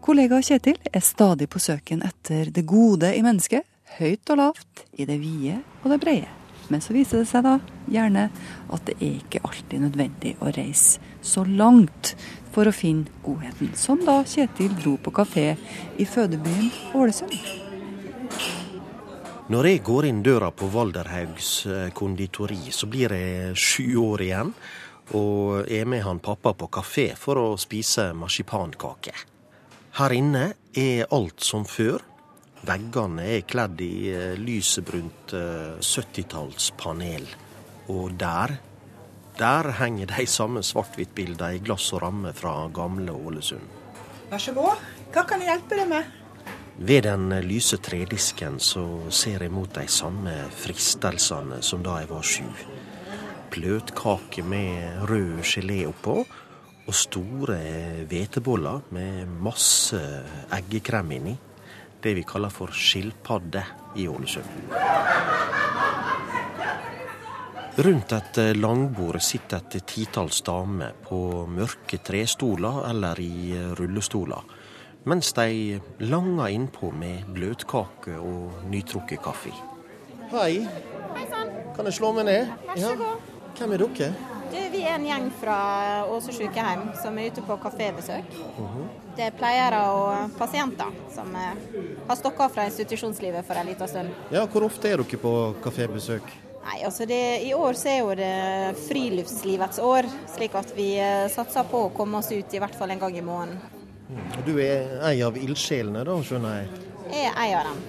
Kollega 0.00 0.40
Kjetil 0.42 0.80
er 0.90 1.04
stadig 1.04 1.50
på 1.52 1.60
søken 1.60 2.00
etter 2.02 2.48
det 2.50 2.64
gode 2.66 3.12
i 3.14 3.20
mennesket, 3.22 3.68
høyt 4.00 4.32
og 4.32 4.40
lavt, 4.40 4.86
i 4.96 5.04
det 5.04 5.20
vide 5.20 5.60
og 5.84 5.92
det 5.92 6.00
brede. 6.02 6.39
Men 6.70 6.82
så 6.82 6.94
viser 6.94 7.22
det 7.22 7.28
seg 7.30 7.44
da 7.46 7.56
gjerne 7.90 8.28
at 8.70 8.84
det 8.86 8.96
er 8.98 9.16
ikke 9.18 9.42
alltid 9.46 9.86
nødvendig 9.86 10.36
å 10.40 10.52
reise 10.54 11.02
så 11.22 11.44
langt 11.44 12.14
for 12.54 12.66
å 12.66 12.74
finne 12.74 13.10
godheten, 13.24 13.72
som 13.78 14.00
da 14.06 14.20
Kjetil 14.26 14.72
dro 14.78 14.96
på 15.02 15.12
kafé 15.14 15.52
i 15.98 16.06
fødebyen 16.06 16.70
Ålesund. 16.98 17.34
Når 19.50 19.66
jeg 19.66 19.82
går 19.82 20.06
inn 20.06 20.22
døra 20.22 20.52
på 20.54 20.68
Valderhaugs 20.70 21.50
eh, 21.66 21.88
konditori, 21.90 22.70
så 22.70 22.86
blir 22.86 23.10
jeg 23.10 23.56
sju 23.58 23.96
år 23.98 24.22
igjen 24.22 24.52
og 25.18 25.66
er 25.66 25.88
med 25.90 26.04
han 26.06 26.20
pappa 26.22 26.52
på 26.54 26.68
kafé 26.70 27.08
for 27.18 27.40
å 27.40 27.46
spise 27.58 28.12
marsipankake. 28.14 29.14
Her 29.98 30.14
inne 30.14 30.44
er 30.70 31.10
alt 31.10 31.42
som 31.42 31.66
før. 31.66 31.98
Veggene 32.68 33.24
er 33.36 33.46
kledd 33.48 33.80
i 33.80 34.10
eh, 34.12 34.34
lysebrunt 34.38 35.32
70-tallspanel. 35.32 37.26
Og 37.90 38.14
der, 38.20 38.56
der 39.38 39.72
henger 39.80 40.12
de 40.12 40.26
samme 40.28 40.62
svart-hvitt-bildene 40.66 41.56
i 41.56 41.62
glass 41.64 41.92
og 41.96 42.02
ramme 42.04 42.34
fra 42.36 42.68
gamle 42.74 43.12
Ålesund. 43.16 43.78
Vær 44.30 44.42
så 44.42 44.54
god. 44.54 44.82
Hva 45.10 45.24
kan 45.26 45.42
jeg 45.42 45.50
hjelpe 45.50 45.78
deg 45.80 45.88
med? 45.90 46.16
Ved 46.80 47.02
den 47.04 47.32
lyse 47.44 47.76
tredisken 47.82 48.60
så 48.62 48.84
ser 49.12 49.42
jeg 49.44 49.52
mot 49.52 49.72
de 49.74 49.84
samme 49.90 50.32
fristelsene 50.62 51.58
som 51.66 51.82
da 51.84 51.98
jeg 52.00 52.08
var 52.12 52.24
sju. 52.24 52.46
Bløtkake 53.50 54.44
med 54.46 55.02
rød 55.10 55.42
gelé 55.42 55.82
oppå, 55.90 56.22
og 56.90 56.96
store 56.96 57.58
hveteboller 58.08 58.86
med 58.94 59.28
masse 59.44 60.00
eggekrem 60.56 61.12
inni. 61.18 61.34
Det 62.02 62.14
vi 62.16 62.22
kaller 62.24 62.52
for 62.52 62.72
skilpadde 62.72 63.62
i 64.00 64.06
Ålesund. 64.08 64.46
Rundt 67.80 68.12
et 68.12 68.38
langbord 68.56 69.20
sitter 69.24 69.62
et 69.62 69.86
titalls 69.88 70.40
damer 70.44 70.96
på 71.06 71.46
mørke 71.48 72.00
trestoler 72.04 72.82
eller 72.90 73.20
i 73.20 73.54
rullestoler, 73.78 74.42
mens 75.08 75.32
de 75.36 75.78
langer 76.04 76.50
innpå 76.56 76.90
med 76.92 77.30
bløtkake 77.36 78.18
og 78.18 78.66
nytrukket 78.72 79.22
kaffe. 79.24 79.54
Hei. 80.32 80.66
Hei, 81.16 81.26
Kan 81.76 81.88
jeg 81.88 81.96
slå 81.96 82.12
meg 82.12 82.26
ned? 82.28 82.50
Vær 82.66 82.82
så 82.82 82.96
god. 82.98 83.32
Hvem 83.56 83.72
er 83.72 83.82
dere? 83.86 84.29
Du, 84.50 84.58
vi 84.72 84.82
er 84.82 84.96
en 84.96 85.04
gjeng 85.06 85.28
fra 85.38 85.56
Åse 86.10 86.32
sykehjem 86.34 86.88
som 86.98 87.18
er 87.18 87.30
ute 87.30 87.42
på 87.46 87.56
kafébesøk. 87.62 88.32
Det 89.14 89.28
er 89.28 89.34
pleiere 89.36 89.80
og 89.94 90.32
pasienter 90.38 90.90
som 91.14 91.30
eh, 91.38 91.66
har 92.08 92.18
stokka 92.18 92.48
fra 92.50 92.64
institusjonslivet 92.66 93.46
for 93.46 93.60
en 93.60 93.70
liten 93.70 93.90
stund. 93.90 94.14
Ja, 94.34 94.46
Hvor 94.50 94.66
ofte 94.66 94.90
er 94.90 95.02
dere 95.02 95.20
på 95.22 95.34
kafébesøk? 95.62 96.32
Nei, 96.64 96.80
altså 96.84 97.06
det, 97.08 97.20
I 97.46 97.54
år 97.54 97.78
så 97.78 97.92
er 97.92 97.98
jo 98.00 98.16
det 98.18 98.80
friluftslivets 98.88 99.78
år, 99.86 100.08
slik 100.34 100.56
at 100.58 100.74
vi 100.76 100.90
eh, 100.98 101.28
satser 101.32 101.70
på 101.70 101.86
å 101.86 101.92
komme 101.94 102.18
oss 102.18 102.32
ut 102.34 102.54
i 102.54 102.62
hvert 102.62 102.74
fall 102.78 102.90
en 102.90 103.00
gang 103.00 103.16
i 103.16 103.24
måneden. 103.24 103.78
Du 104.46 104.56
er 104.58 104.98
ei 105.06 105.20
av 105.22 105.38
ildsjelene, 105.38 106.02
da, 106.06 106.18
skjønner 106.26 106.58
jeg. 106.58 106.84
Jeg 107.10 107.30
er 107.30 107.38
ei 107.44 107.50
av 107.54 107.70
dem, 107.70 107.80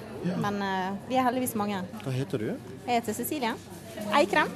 men 0.44 0.62
uh, 0.62 0.94
vi 1.10 1.18
er 1.18 1.26
heldigvis 1.26 1.56
mange. 1.58 1.82
Hva 2.04 2.14
heter 2.14 2.46
du? 2.46 2.52
Jeg 2.86 3.00
heter 3.00 3.18
Cecilie 3.18 3.54
Eikrem 4.18 4.50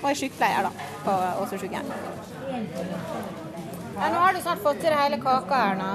og 0.00 0.08
er 0.10 0.18
sykepleier 0.18 0.66
da, 0.66 0.89
på 1.04 1.14
Åse. 1.42 1.58
Ja, 4.00 4.08
nå 4.08 4.18
har 4.18 4.32
du 4.32 4.40
snart 4.40 4.62
fått 4.64 4.80
i 4.84 4.88
deg 4.88 4.96
hele 4.98 5.18
kaka 5.20 5.54
Erna. 5.70 5.90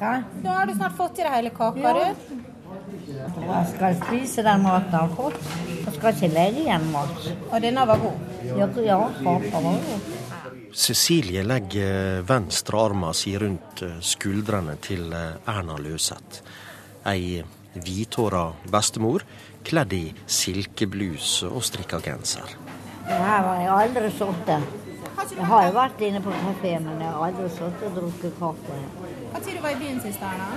nå. 0.00 0.12
Nå 0.44 0.50
har 0.54 0.66
du 0.66 0.74
snart 0.74 0.96
fått 0.96 1.18
i 1.18 1.22
deg 1.26 1.32
hele 1.32 1.50
kaka, 1.50 1.80
Ja. 1.80 1.92
du. 1.92 2.36
jeg 3.48 3.66
skal 3.74 3.94
spise 4.04 4.42
den 4.42 4.62
maten 4.62 4.90
jeg 4.92 5.00
har 5.00 5.08
fått. 5.16 5.40
Jeg 5.84 5.94
skal 5.94 6.12
ikke 6.14 6.34
legge 6.34 6.60
igjen 6.60 6.90
mat. 6.92 7.28
Og 7.50 7.60
denne 7.62 7.86
var 7.86 7.98
god. 7.98 8.18
Ja, 8.44 8.66
ja 8.84 8.98
kaka 9.24 9.60
var 9.60 9.72
god. 9.88 10.14
Cecilie 10.74 11.42
legger 11.42 12.22
venstre 12.22 12.78
armen 12.78 13.14
sin 13.14 13.38
rundt 13.40 13.82
eh, 13.82 13.96
skuldrene 14.00 14.76
til 14.84 15.12
eh, 15.12 15.36
Erna 15.48 15.78
Løseth. 15.80 16.42
Ei 17.06 17.42
hvithåra 17.74 18.52
bestemor 18.70 19.24
kledd 19.64 19.92
i 19.92 20.14
silkebluse 20.26 21.48
og 21.50 21.64
strikka 21.64 22.00
genser. 22.04 22.44
Her 23.08 23.42
har 23.46 23.60
jeg 23.62 23.72
aldri 23.72 24.10
sittet. 24.12 24.76
Jeg 25.28 25.46
har 25.48 25.66
jo 25.66 25.72
vært 25.74 26.02
inne 26.06 26.20
på 26.22 26.32
kafé, 26.32 26.74
men 26.82 27.00
jeg 27.00 27.10
har 27.12 27.24
aldri 27.28 27.48
sittet 27.52 27.86
og 27.88 27.96
drukket 27.96 28.34
kaffe. 28.38 28.78
Hva 29.32 29.40
var 29.40 29.54
du 29.54 29.62
var 29.64 29.74
i 29.74 29.80
byen 29.80 30.00
sist, 30.04 30.22
Erna? 30.22 30.48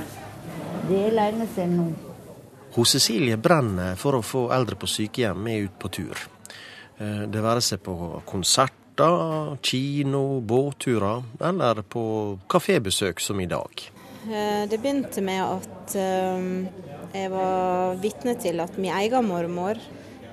Det 0.90 1.00
er 1.08 1.16
lenge 1.16 1.48
siden 1.56 1.78
nå. 1.80 1.88
Hun 2.76 2.88
Cecilie 2.88 3.38
brenner 3.38 3.98
for 4.00 4.16
å 4.20 4.24
få 4.24 4.46
eldre 4.56 4.78
på 4.80 4.88
sykehjem 4.88 5.42
med 5.44 5.66
ut 5.68 5.80
på 5.80 5.92
tur. 5.92 6.28
Eh, 7.00 7.24
Det 7.28 7.42
være 7.44 7.62
seg 7.62 7.82
på 7.84 8.22
konserter, 8.26 9.58
kino, 9.62 10.42
båtturer 10.42 11.24
eller 11.42 11.82
på 11.84 12.38
kafébesøk 12.48 13.20
som 13.20 13.40
i 13.40 13.46
dag. 13.48 13.72
Eh, 14.30 14.68
Det 14.68 14.80
begynte 14.80 15.22
med 15.22 15.42
at 15.44 15.96
eh, 15.96 16.68
jeg 17.14 17.32
var 17.32 17.96
vitne 17.96 18.36
til 18.40 18.60
at 18.60 18.78
min 18.78 18.94
egen 18.94 19.28
mormor 19.28 19.76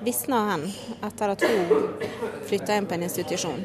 visna 0.04 0.50
hen 0.50 0.66
etter 1.02 1.28
at 1.34 1.42
hun 1.42 1.92
flytta 2.46 2.76
inn 2.76 2.86
på 2.86 2.94
en 2.94 3.02
institusjon. 3.02 3.64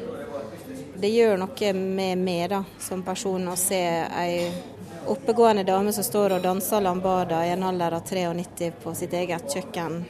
Det 0.96 1.10
gjør 1.10 1.38
noe 1.42 1.74
med 1.74 2.18
meg 2.22 2.50
da, 2.54 2.62
som 2.80 3.04
person 3.04 3.48
å 3.52 3.56
se 3.60 3.82
ei 4.08 4.38
oppegående 5.08 5.66
dame 5.68 5.92
som 5.92 6.06
står 6.06 6.38
og 6.38 6.46
danser 6.46 6.82
lambada 6.82 7.42
i 7.46 7.52
en 7.52 7.64
alder 7.68 7.98
av 7.98 8.06
93 8.08 8.72
på 8.84 8.94
sitt 8.96 9.14
eget 9.14 9.52
kjøkken, 9.52 10.04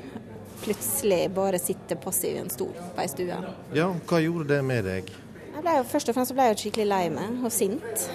plutselig 0.64 1.32
bare 1.34 1.60
sitte 1.60 1.98
passiv 2.00 2.36
i 2.38 2.44
en 2.44 2.54
stol 2.54 2.76
på 2.78 3.02
ei 3.02 3.10
stue. 3.10 3.40
Ja, 3.74 3.90
hva 4.08 4.22
gjorde 4.22 4.54
det 4.54 4.62
med 4.64 4.86
deg? 4.88 5.10
Jeg 5.54 5.66
ble 5.66 5.76
jo, 5.80 5.88
først 5.90 6.10
og 6.12 6.18
fremst 6.18 6.36
ble 6.38 6.50
jeg 6.52 6.62
skikkelig 6.62 6.88
lei 6.92 7.04
meg 7.14 7.42
og 7.44 7.52
sint. 7.54 8.08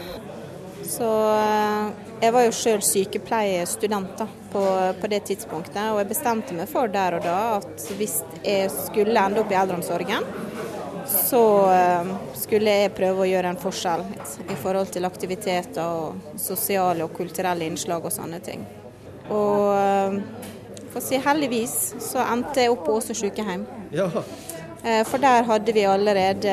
Så 0.89 1.09
eh, 1.35 1.89
jeg 2.23 2.33
var 2.33 2.47
jo 2.47 2.55
sjøl 2.57 2.83
sykepleiestudent 2.85 4.15
da, 4.19 4.27
på, 4.53 4.63
på 5.01 5.11
det 5.13 5.21
tidspunktet, 5.29 5.83
og 5.93 6.01
jeg 6.01 6.11
bestemte 6.15 6.57
meg 6.57 6.71
for 6.71 6.89
der 6.93 7.19
og 7.19 7.27
da 7.27 7.39
at 7.59 7.89
hvis 7.99 8.23
jeg 8.41 8.71
skulle 8.73 9.21
ende 9.21 9.43
opp 9.43 9.53
i 9.53 9.59
eldreomsorgen, 9.61 10.27
så 11.09 11.43
eh, 11.73 12.13
skulle 12.41 12.77
jeg 12.83 12.95
prøve 12.97 13.25
å 13.25 13.29
gjøre 13.29 13.53
en 13.53 13.61
forskjell 13.61 14.05
i 14.49 14.57
forhold 14.57 14.93
til 14.97 15.09
aktiviteter 15.09 15.85
og 15.85 16.39
sosiale 16.41 17.05
og 17.05 17.13
kulturelle 17.17 17.69
innslag 17.69 18.05
og 18.05 18.15
sånne 18.15 18.41
ting. 18.45 18.65
Og 19.29 19.69
eh, 19.77 20.21
for 20.89 21.03
å 21.03 21.05
si 21.05 21.21
heldigvis 21.21 21.77
så 22.01 22.25
endte 22.25 22.65
jeg 22.65 22.73
opp 22.73 22.87
på 22.89 22.97
Åse 22.97 23.17
sykehjem. 23.17 23.69
Ja, 23.93 24.09
For 24.79 25.19
der 25.19 25.43
hadde 25.43 25.73
vi 25.75 25.83
allerede 25.91 26.53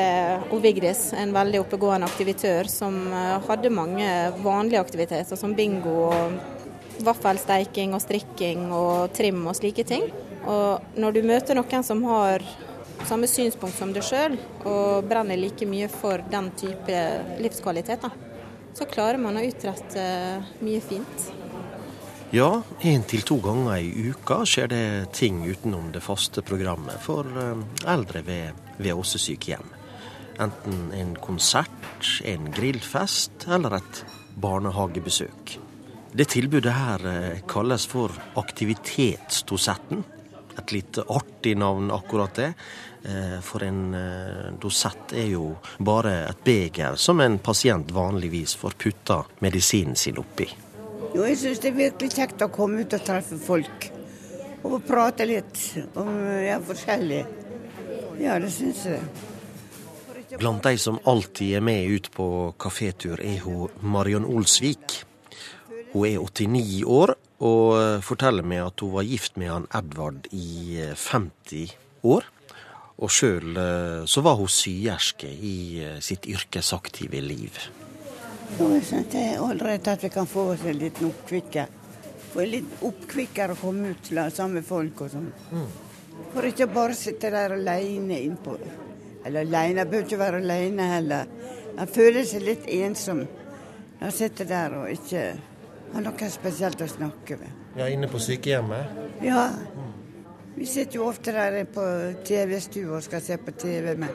Ovigdis, 0.50 1.12
en 1.14 1.30
veldig 1.34 1.60
oppegående 1.62 2.08
aktivitør 2.10 2.66
som 2.66 2.96
eh, 3.14 3.36
hadde 3.46 3.70
mange 3.70 4.08
vanlige 4.42 4.82
aktiviteter, 4.82 5.38
som 5.38 5.54
bingo 5.54 5.94
og 6.08 7.04
vaffelsteiking 7.06 7.94
og 7.94 8.02
strikking 8.02 8.66
og 8.74 9.14
trim 9.14 9.44
og 9.46 9.54
slike 9.58 9.86
ting. 9.86 10.08
Og 10.46 10.98
når 10.98 11.16
du 11.16 11.22
møter 11.26 11.58
noen 11.58 11.86
som 11.86 12.02
har 12.10 12.42
samme 13.06 13.30
synspunkt 13.30 13.78
som 13.78 13.94
deg 13.94 14.04
sjøl, 14.06 14.36
og 14.66 15.06
brenner 15.06 15.38
like 15.38 15.68
mye 15.68 15.88
for 15.92 16.22
den 16.32 16.50
type 16.58 17.02
livskvalitet, 17.42 18.02
da, 18.02 18.10
så 18.76 18.88
klarer 18.90 19.22
man 19.22 19.38
å 19.38 19.44
utrette 19.46 20.02
eh, 20.02 20.54
mye 20.66 20.82
fint. 20.84 21.28
Ja, 22.34 22.62
én 22.82 23.04
til 23.06 23.22
to 23.22 23.36
ganger 23.38 23.76
i 23.78 24.10
uka 24.10 24.40
skjer 24.42 24.66
det 24.72 25.12
ting 25.14 25.44
utenom 25.46 25.92
det 25.94 26.00
faste 26.02 26.42
programmet 26.42 26.98
for 27.04 27.22
eh, 27.38 27.60
eldre 27.86 28.22
ved, 28.26 28.58
ved 28.82 28.98
Åse 28.98 29.20
sykehjem. 29.22 29.68
Enten 30.42 30.90
en 30.92 31.12
konsert, 31.22 32.10
en 32.26 32.50
grillfest 32.50 33.46
eller 33.46 33.78
et 33.78 34.02
barnehagebesøk. 34.42 35.54
Det 36.18 36.28
tilbudet 36.34 36.74
her 36.74 37.06
eh, 37.12 37.38
kalles 37.46 37.86
for 37.86 38.10
Aktivitetsdosetten. 38.42 40.02
Et 40.58 40.74
litt 40.74 40.98
artig 41.06 41.54
navn, 41.62 41.94
akkurat 41.94 42.42
det. 42.42 42.52
Eh, 43.06 43.38
For 43.38 43.62
en 43.62 43.82
dosett 44.58 45.14
er 45.14 45.30
jo 45.30 45.54
bare 45.78 46.24
et 46.26 46.44
beger 46.44 46.98
som 46.98 47.22
en 47.22 47.38
pasient 47.38 47.94
vanligvis 47.94 48.58
får 48.58 48.80
putta 48.82 49.22
medisinen 49.46 49.94
sin 49.94 50.18
oppi. 50.18 50.65
Jo, 51.16 51.22
jeg 51.24 51.38
syns 51.40 51.62
det 51.64 51.70
er 51.70 51.76
virkelig 51.78 52.12
kjekt 52.12 52.42
å 52.44 52.50
komme 52.52 52.82
ut 52.84 52.92
og 52.92 53.04
treffe 53.06 53.38
folk. 53.40 53.86
Og 54.68 54.82
prate 54.84 55.24
litt 55.24 55.60
om 55.96 56.10
ja, 56.44 56.58
forskjellig. 56.60 57.22
Ja, 58.20 58.34
det 58.42 58.50
syns 58.52 58.82
jeg. 58.84 59.00
Blant 60.36 60.66
de 60.66 60.74
som 60.76 60.98
alltid 61.08 61.54
er 61.56 61.64
med 61.64 61.88
ut 61.88 62.10
på 62.12 62.26
kafétur, 62.60 63.22
er 63.24 63.38
hun 63.46 63.72
Marion 63.80 64.26
Olsvik. 64.28 64.98
Hun 65.94 66.04
er 66.04 66.18
89 66.20 66.84
år 66.84 67.14
og 67.46 67.64
eh, 67.78 68.04
forteller 68.04 68.44
meg 68.44 68.66
at 68.66 68.84
hun 68.84 68.92
var 68.98 69.08
gift 69.08 69.40
med 69.40 69.54
han 69.54 69.70
Edvard 69.72 70.28
i 70.36 70.82
eh, 70.84 70.92
50 70.92 71.72
år. 72.12 72.28
Og 73.00 73.12
sjøl 73.12 73.56
så 74.08 74.22
var 74.24 74.36
hun 74.36 74.48
syerske 74.48 75.28
i 75.28 75.56
sitt 76.00 76.24
yrkesaktive 76.32 77.20
liv. 77.20 77.58
Jeg 78.56 78.84
synes 78.84 79.08
det 79.12 79.22
er 79.32 79.42
ålreit 79.42 79.88
at 79.90 80.04
vi 80.04 80.08
kan 80.12 80.28
få 80.28 80.50
oss 80.52 80.62
en 80.64 80.78
liten 80.78 81.10
oppkvikker. 81.10 81.72
Få 82.32 82.44
en 82.44 82.52
litt 82.52 82.84
oppkvikker 82.86 83.52
å 83.52 83.58
komme 83.60 83.94
ut 83.94 84.10
sammen 84.12 84.60
med 84.60 84.66
folk 84.66 85.02
og 85.06 85.12
sånn. 85.12 85.32
Mm. 85.52 85.66
For 86.32 86.48
ikke 86.48 86.68
bare 86.72 86.96
sitte 86.96 87.30
der 87.32 87.56
aleine 87.56 88.20
innpå. 88.24 88.56
Eller 89.26 89.44
aleine, 89.44 89.84
bør 89.90 90.06
ikke 90.06 90.20
være 90.20 90.40
aleine 90.40 90.86
heller. 90.94 91.28
Man 91.76 91.90
føler 91.92 92.24
seg 92.24 92.46
litt 92.46 92.70
ensom 92.78 93.26
når 93.26 94.06
man 94.06 94.14
sitter 94.14 94.48
der 94.48 94.74
og 94.76 94.90
ikke 94.92 95.22
har 95.92 96.04
noe 96.04 96.30
spesielt 96.30 96.82
å 96.84 96.88
snakke 96.90 97.38
med. 97.40 97.62
Ja, 97.76 97.88
Inne 97.92 98.08
på 98.08 98.20
sykehjemmet? 98.20 98.98
Ja. 99.24 99.48
Vi 100.56 100.66
sitter 100.68 101.00
jo 101.00 101.10
ofte 101.10 101.34
der 101.36 101.64
på 101.68 101.84
TV-stua 102.24 102.96
og 102.98 103.04
skal 103.04 103.24
se 103.24 103.36
på 103.40 103.52
TV, 103.60 103.92
men 104.00 104.12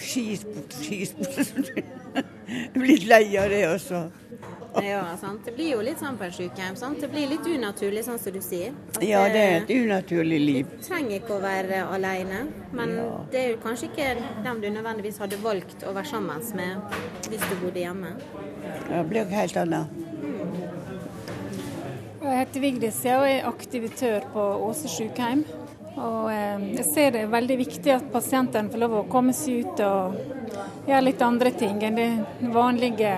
skisport, 0.00 0.76
skisport 0.80 1.36
Jeg 1.36 1.64
blir 1.74 1.97
litt 2.88 3.04
lei 3.08 3.24
av 3.38 3.50
det 3.52 3.64
også. 3.68 4.02
Ja, 4.84 5.02
sant? 5.20 5.40
Det 5.44 5.54
blir 5.56 5.72
jo 5.72 5.80
litt 5.82 6.00
sånn 6.00 6.16
på 6.20 6.26
en 6.26 6.34
sykehjem. 6.34 6.76
Sant? 6.78 7.00
Det 7.02 7.08
blir 7.10 7.28
litt 7.30 7.46
unaturlig, 7.48 8.04
sånn 8.06 8.18
som 8.20 8.34
du 8.34 8.40
sier. 8.44 8.76
At 8.94 9.04
ja, 9.04 9.22
det 9.32 9.42
er 9.42 9.54
et 9.62 9.72
unaturlig 9.74 10.40
liv. 10.42 10.72
Du 10.76 10.84
trenger 10.86 11.16
ikke 11.18 11.36
å 11.38 11.40
være 11.42 11.82
alene, 11.88 12.44
men 12.76 12.94
ja. 13.00 13.06
det 13.32 13.40
er 13.42 13.48
jo 13.54 13.62
kanskje 13.64 13.88
ikke 13.90 14.10
dem 14.44 14.62
du 14.62 14.68
nødvendigvis 14.70 15.20
hadde 15.22 15.40
valgt 15.42 15.86
å 15.88 15.94
være 15.96 16.12
sammen 16.12 16.44
med 16.58 16.98
hvis 17.32 17.46
du 17.48 17.56
bodde 17.64 17.82
hjemme. 17.82 18.14
Det 18.88 19.02
blir 19.10 19.24
jo 19.24 19.40
helt 19.40 19.62
annet. 19.64 20.04
Jeg 22.18 22.34
heter 22.42 22.60
Vigdis 22.60 22.98
og 23.08 23.24
er 23.24 23.46
aktivitør 23.48 24.26
på 24.34 24.44
Åse 24.68 24.90
sykehjem. 24.92 25.46
Og 25.98 26.28
eh, 26.32 26.66
jeg 26.78 26.86
ser 26.88 27.14
det 27.14 27.24
er 27.24 27.32
veldig 27.32 27.58
viktig 27.60 27.94
at 27.94 28.10
pasientene 28.12 28.70
får 28.72 28.82
lov 28.84 28.96
å 29.00 29.06
komme 29.10 29.34
seg 29.36 29.66
ut 29.66 29.82
og 29.86 30.18
gjøre 30.88 31.04
litt 31.04 31.24
andre 31.24 31.52
ting 31.58 31.82
enn 31.84 31.98
den 31.98 32.52
vanlige 32.54 33.16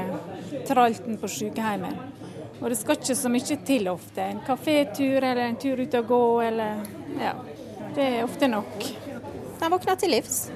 tralten 0.69 1.19
på 1.21 1.31
sykehjemmet. 1.31 2.07
Og 2.61 2.69
det 2.69 2.77
skal 2.77 2.99
ikke 2.99 3.17
så 3.17 3.31
mye 3.33 3.59
til 3.67 3.89
ofte. 3.89 4.25
En 4.25 4.43
kafétur 4.45 5.23
eller 5.23 5.47
en 5.47 5.61
tur 5.61 5.81
ut 5.81 6.01
og 6.01 6.11
gå 6.15 6.25
eller 6.49 6.83
Ja. 7.21 7.35
Det 7.95 8.05
er 8.07 8.23
ofte 8.23 8.47
nok. 8.47 8.85
De 9.61 9.69
våkner 9.69 9.97
til 9.99 10.13
livs. 10.15 10.51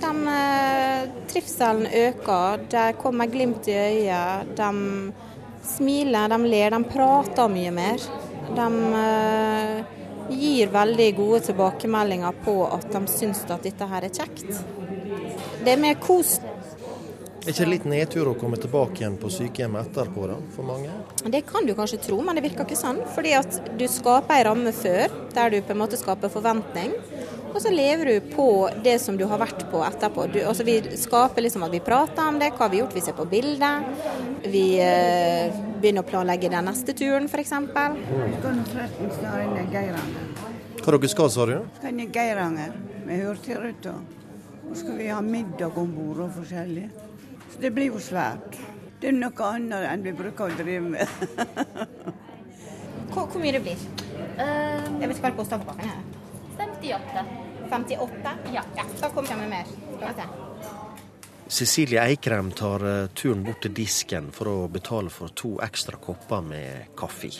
De, 0.00 0.10
eh, 0.28 1.08
trivselen 1.28 1.86
øker, 1.86 2.68
de 2.68 2.92
kommer 3.00 3.26
glimt 3.26 3.68
i 3.68 3.72
øyet. 3.72 4.56
De 4.56 5.12
smiler, 5.64 6.28
de 6.28 6.38
ler, 6.48 6.70
de 6.70 6.84
prater 6.84 7.48
mye 7.48 7.70
mer. 7.70 7.98
De 8.56 8.66
eh, 9.00 9.99
gir 10.30 10.70
veldig 10.72 11.08
gode 11.16 11.40
tilbakemeldinger 11.48 12.38
på 12.44 12.56
at 12.70 12.86
de 12.92 13.02
syns 13.10 13.42
at 13.50 13.66
dette 13.66 13.90
her 13.90 14.06
er 14.06 14.14
kjekt. 14.14 14.62
Det 15.64 15.74
er 15.74 15.80
mer 15.80 15.98
kos. 16.00 16.38
Er 17.40 17.54
ikke 17.54 17.64
det 17.64 17.70
litt 17.70 17.84
nedtur 17.88 18.28
å 18.28 18.36
komme 18.36 18.58
tilbake 18.60 19.00
igjen 19.00 19.16
på 19.20 19.30
sykehjemmet 19.32 19.88
etterpå 19.88 20.26
da, 20.28 20.36
for 20.52 20.68
mange? 20.68 20.92
Det 21.24 21.40
kan 21.48 21.64
du 21.64 21.72
kanskje 21.76 22.02
tro, 22.04 22.18
men 22.24 22.36
det 22.36 22.44
virker 22.44 22.66
ikke 22.68 22.76
sånn. 22.76 23.00
Fordi 23.14 23.32
at 23.38 23.60
du 23.80 23.86
skaper 23.88 24.36
ei 24.36 24.44
ramme 24.44 24.72
før, 24.76 25.06
der 25.32 25.54
du 25.54 25.62
på 25.64 25.72
en 25.72 25.80
måte 25.80 26.00
skaper 26.00 26.32
forventning. 26.32 26.92
Og 27.50 27.58
så 27.62 27.70
lever 27.74 28.04
du 28.06 28.28
på 28.30 28.70
det 28.84 28.98
som 29.02 29.16
du 29.18 29.24
har 29.28 29.40
vært 29.42 29.64
på 29.72 29.82
etterpå. 29.82 30.26
Du, 30.30 30.38
altså 30.46 30.64
vi 30.66 30.78
skaper 30.98 31.42
liksom 31.44 31.64
at 31.66 31.74
vi 31.74 31.82
prater 31.82 32.28
om 32.30 32.38
det, 32.38 32.52
hva 32.54 32.66
har 32.66 32.72
vi 32.72 32.80
gjort, 32.82 32.94
vi 32.94 33.02
ser 33.04 33.16
på 33.18 33.26
bilder. 33.30 33.82
Vi 34.46 34.64
eh, 34.82 35.58
begynner 35.80 36.04
å 36.04 36.08
planlegge 36.08 36.50
den 36.52 36.68
neste 36.70 36.94
turen, 36.96 37.26
f.eks. 37.26 37.52
Hva 40.80 40.94
dere 40.94 41.10
skal, 41.12 41.30
sa 41.34 41.46
du? 41.50 41.56
Skal 41.76 41.92
inn 41.92 42.04
i 42.06 42.08
Geiranger 42.14 42.76
med 43.06 43.24
Hurtigruta. 43.24 43.96
Så 44.70 44.84
skal 44.84 45.00
vi 45.00 45.10
ha 45.10 45.20
middag 45.24 45.78
om 45.80 45.90
bord 45.96 46.22
og 46.28 46.36
forskjellig. 46.38 46.86
Så 47.50 47.64
det 47.64 47.72
blir 47.74 47.90
jo 47.90 47.98
svært. 48.02 48.60
Det 49.00 49.10
er 49.10 49.16
noe 49.16 49.48
annet 49.48 49.88
enn 49.90 50.06
vi 50.06 50.14
bruker 50.14 50.46
å 50.46 50.54
drive 50.60 50.86
med. 50.94 51.26
hvor, 53.10 53.26
hvor, 53.26 53.38
mye 53.42 53.56
det 53.58 53.64
blir? 53.66 53.84
Um, 54.38 55.00
jeg 55.02 55.08
vet 55.08 55.18
ikke 55.18 55.26
hva 55.26 55.32
det 55.32 55.38
koster. 55.42 56.19
58. 56.80 57.24
58? 57.70 58.30
Ja. 58.54 58.62
ja 58.76 58.84
da 59.00 59.08
kommer 59.08 59.28
jeg 59.28 59.38
med 59.38 59.50
mer. 59.50 59.66
Cecilie 61.50 62.00
Eikrem 62.02 62.52
tar 62.56 62.84
uh, 62.86 63.06
turen 63.14 63.42
bort 63.44 63.60
til 63.64 63.74
disken 63.74 64.30
for 64.32 64.48
å 64.48 64.58
betale 64.70 65.10
for 65.12 65.34
to 65.36 65.56
ekstra 65.64 65.98
kopper 66.00 66.44
med 66.46 66.92
kaffe. 66.98 67.32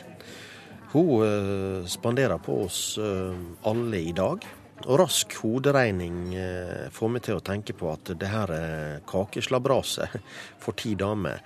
Hun 0.92 1.22
uh, 1.22 1.86
spanderer 1.88 2.42
på 2.42 2.58
oss 2.66 2.98
uh, 2.98 3.32
alle 3.70 4.02
i 4.02 4.12
dag. 4.16 4.44
Og 4.80 4.96
rask 4.96 5.34
hoderegning 5.42 6.30
får 6.88 7.10
meg 7.12 7.20
til 7.26 7.36
å 7.36 7.42
tenke 7.44 7.74
på 7.76 7.90
at 7.92 8.14
det 8.16 8.30
her 8.32 8.48
kakeslabraset 9.04 10.14
for 10.62 10.72
ti 10.72 10.94
damer 10.96 11.36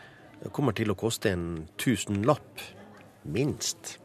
kommer 0.55 0.71
til 0.79 0.95
å 0.95 0.95
koste 0.95 1.33
en 1.35 1.65
tusenlapp. 1.75 2.63
Minst. 3.35 3.97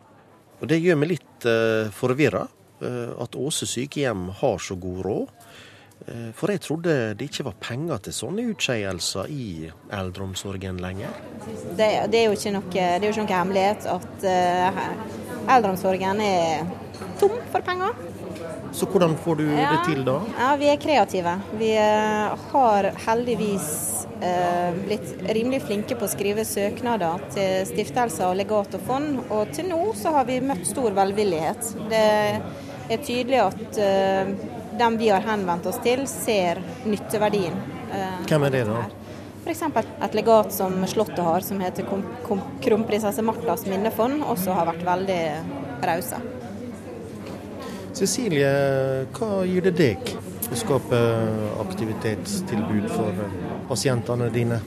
Og 0.58 0.66
det 0.74 0.82
gjør 0.82 0.98
meg 0.98 1.12
litt 1.12 1.46
forvirra. 1.94 2.48
Eh, 2.82 3.24
at 3.24 3.36
Åse 3.36 3.68
sykehjem 3.68 4.30
har 4.40 4.58
så 4.58 4.76
god 4.76 5.06
råd. 5.06 5.32
Eh, 6.08 6.30
for 6.36 6.52
jeg 6.52 6.64
trodde 6.64 6.96
det 7.20 7.28
ikke 7.28 7.50
var 7.50 7.58
penger 7.60 8.04
til 8.06 8.16
sånne 8.16 8.46
utskeielser 8.54 9.32
i 9.34 9.48
eldreomsorgen 9.96 10.80
lenger. 10.82 11.16
Det, 11.76 11.90
det, 12.12 12.22
er 12.22 12.30
jo 12.30 12.38
ikke 12.38 12.54
noe, 12.56 12.70
det 12.72 13.02
er 13.02 13.10
jo 13.10 13.16
ikke 13.16 13.26
noe 13.26 13.40
hemmelighet 13.40 13.90
at 13.92 14.24
uh, 14.24 14.84
eldreomsorgen 15.58 16.22
er 16.24 16.64
tom 17.20 17.36
for 17.52 17.66
penger. 17.66 17.98
Så 18.72 18.88
hvordan 18.88 19.16
får 19.20 19.40
du 19.40 19.46
ja, 19.50 19.74
det 19.74 19.80
til 19.90 20.06
da? 20.08 20.20
Ja, 20.38 20.50
Vi 20.62 20.70
er 20.72 20.80
kreative. 20.80 21.34
Vi 21.60 21.72
har 21.76 22.90
heldigvis 23.08 23.70
uh, 24.22 24.72
blitt 24.86 25.12
rimelig 25.28 25.64
flinke 25.66 25.98
på 26.00 26.08
å 26.08 26.12
skrive 26.12 26.48
søknader 26.48 27.28
til 27.36 27.68
stiftelser 27.74 28.30
og 28.30 28.40
legat 28.40 28.80
og 28.80 28.88
fond, 28.88 29.20
og 29.28 29.52
til 29.58 29.68
nå 29.74 29.82
så 30.00 30.16
har 30.16 30.30
vi 30.30 30.40
møtt 30.46 30.64
stor 30.70 30.96
velvillighet. 30.96 31.74
Det 31.92 32.08
er 32.90 33.04
tydelig 33.06 33.42
at 33.44 33.80
uh, 33.82 34.32
dem 34.80 34.98
vi 35.00 35.12
har 35.14 35.26
henvendt 35.28 35.68
oss 35.70 35.80
til, 35.84 36.06
ser 36.10 36.62
nytteverdien. 36.88 37.56
Uh, 37.92 38.26
Hvem 38.30 38.48
er 38.48 38.58
det, 38.58 38.66
da? 38.70 38.84
F.eks. 39.46 39.64
et 40.04 40.18
legat 40.18 40.52
som 40.54 40.76
Slottet 40.88 41.24
har, 41.26 41.42
som 41.42 41.62
heter 41.64 41.88
Kronprinsesse 42.62 43.24
Martas 43.26 43.66
minnefond, 43.70 44.22
også 44.28 44.54
har 44.54 44.68
vært 44.70 44.84
veldig 44.86 45.22
rause. 45.88 46.20
Cecilie, 47.98 48.50
hva 49.16 49.42
gir 49.50 49.66
det 49.66 49.74
deg 49.80 50.12
å 50.50 50.58
skape 50.60 51.00
aktivitetstilbud 51.64 52.86
for 52.94 53.24
eh, 53.26 53.34
pasientene 53.70 54.30
dine? 54.34 54.60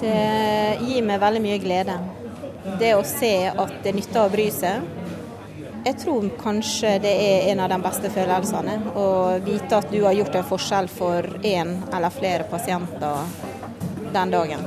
Det 0.00 0.16
gir 0.82 1.04
meg 1.06 1.20
veldig 1.22 1.42
mye 1.44 1.60
glede. 1.62 1.98
Det 2.80 2.94
å 2.96 3.04
se 3.06 3.34
at 3.50 3.74
det 3.84 3.92
nytter 3.94 4.24
å 4.24 4.32
bry 4.32 4.48
seg, 4.54 4.86
jeg 5.84 5.98
tror 6.00 6.30
kanskje 6.40 6.94
det 7.04 7.12
er 7.12 7.50
en 7.52 7.60
av 7.60 7.68
de 7.68 7.76
beste 7.84 8.10
følelsene. 8.12 8.78
Å 8.96 9.08
vite 9.44 9.76
at 9.76 9.90
du 9.92 10.00
har 10.04 10.16
gjort 10.16 10.38
en 10.38 10.46
forskjell 10.48 10.88
for 10.88 11.28
én 11.44 11.76
eller 11.92 12.14
flere 12.14 12.46
pasienter 12.48 13.28
den 14.14 14.32
dagen. 14.32 14.64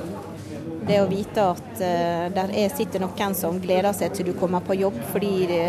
Det 0.88 1.02
å 1.02 1.08
vite 1.10 1.44
at 1.52 1.82
uh, 1.82 2.28
der 2.32 2.54
er, 2.54 2.70
sitter 2.72 3.02
noen 3.04 3.34
som 3.36 3.58
gleder 3.60 3.96
seg 3.98 4.14
til 4.16 4.30
du 4.30 4.38
kommer 4.40 4.64
på 4.64 4.78
jobb 4.78 5.02
fordi 5.12 5.34
det, 5.50 5.64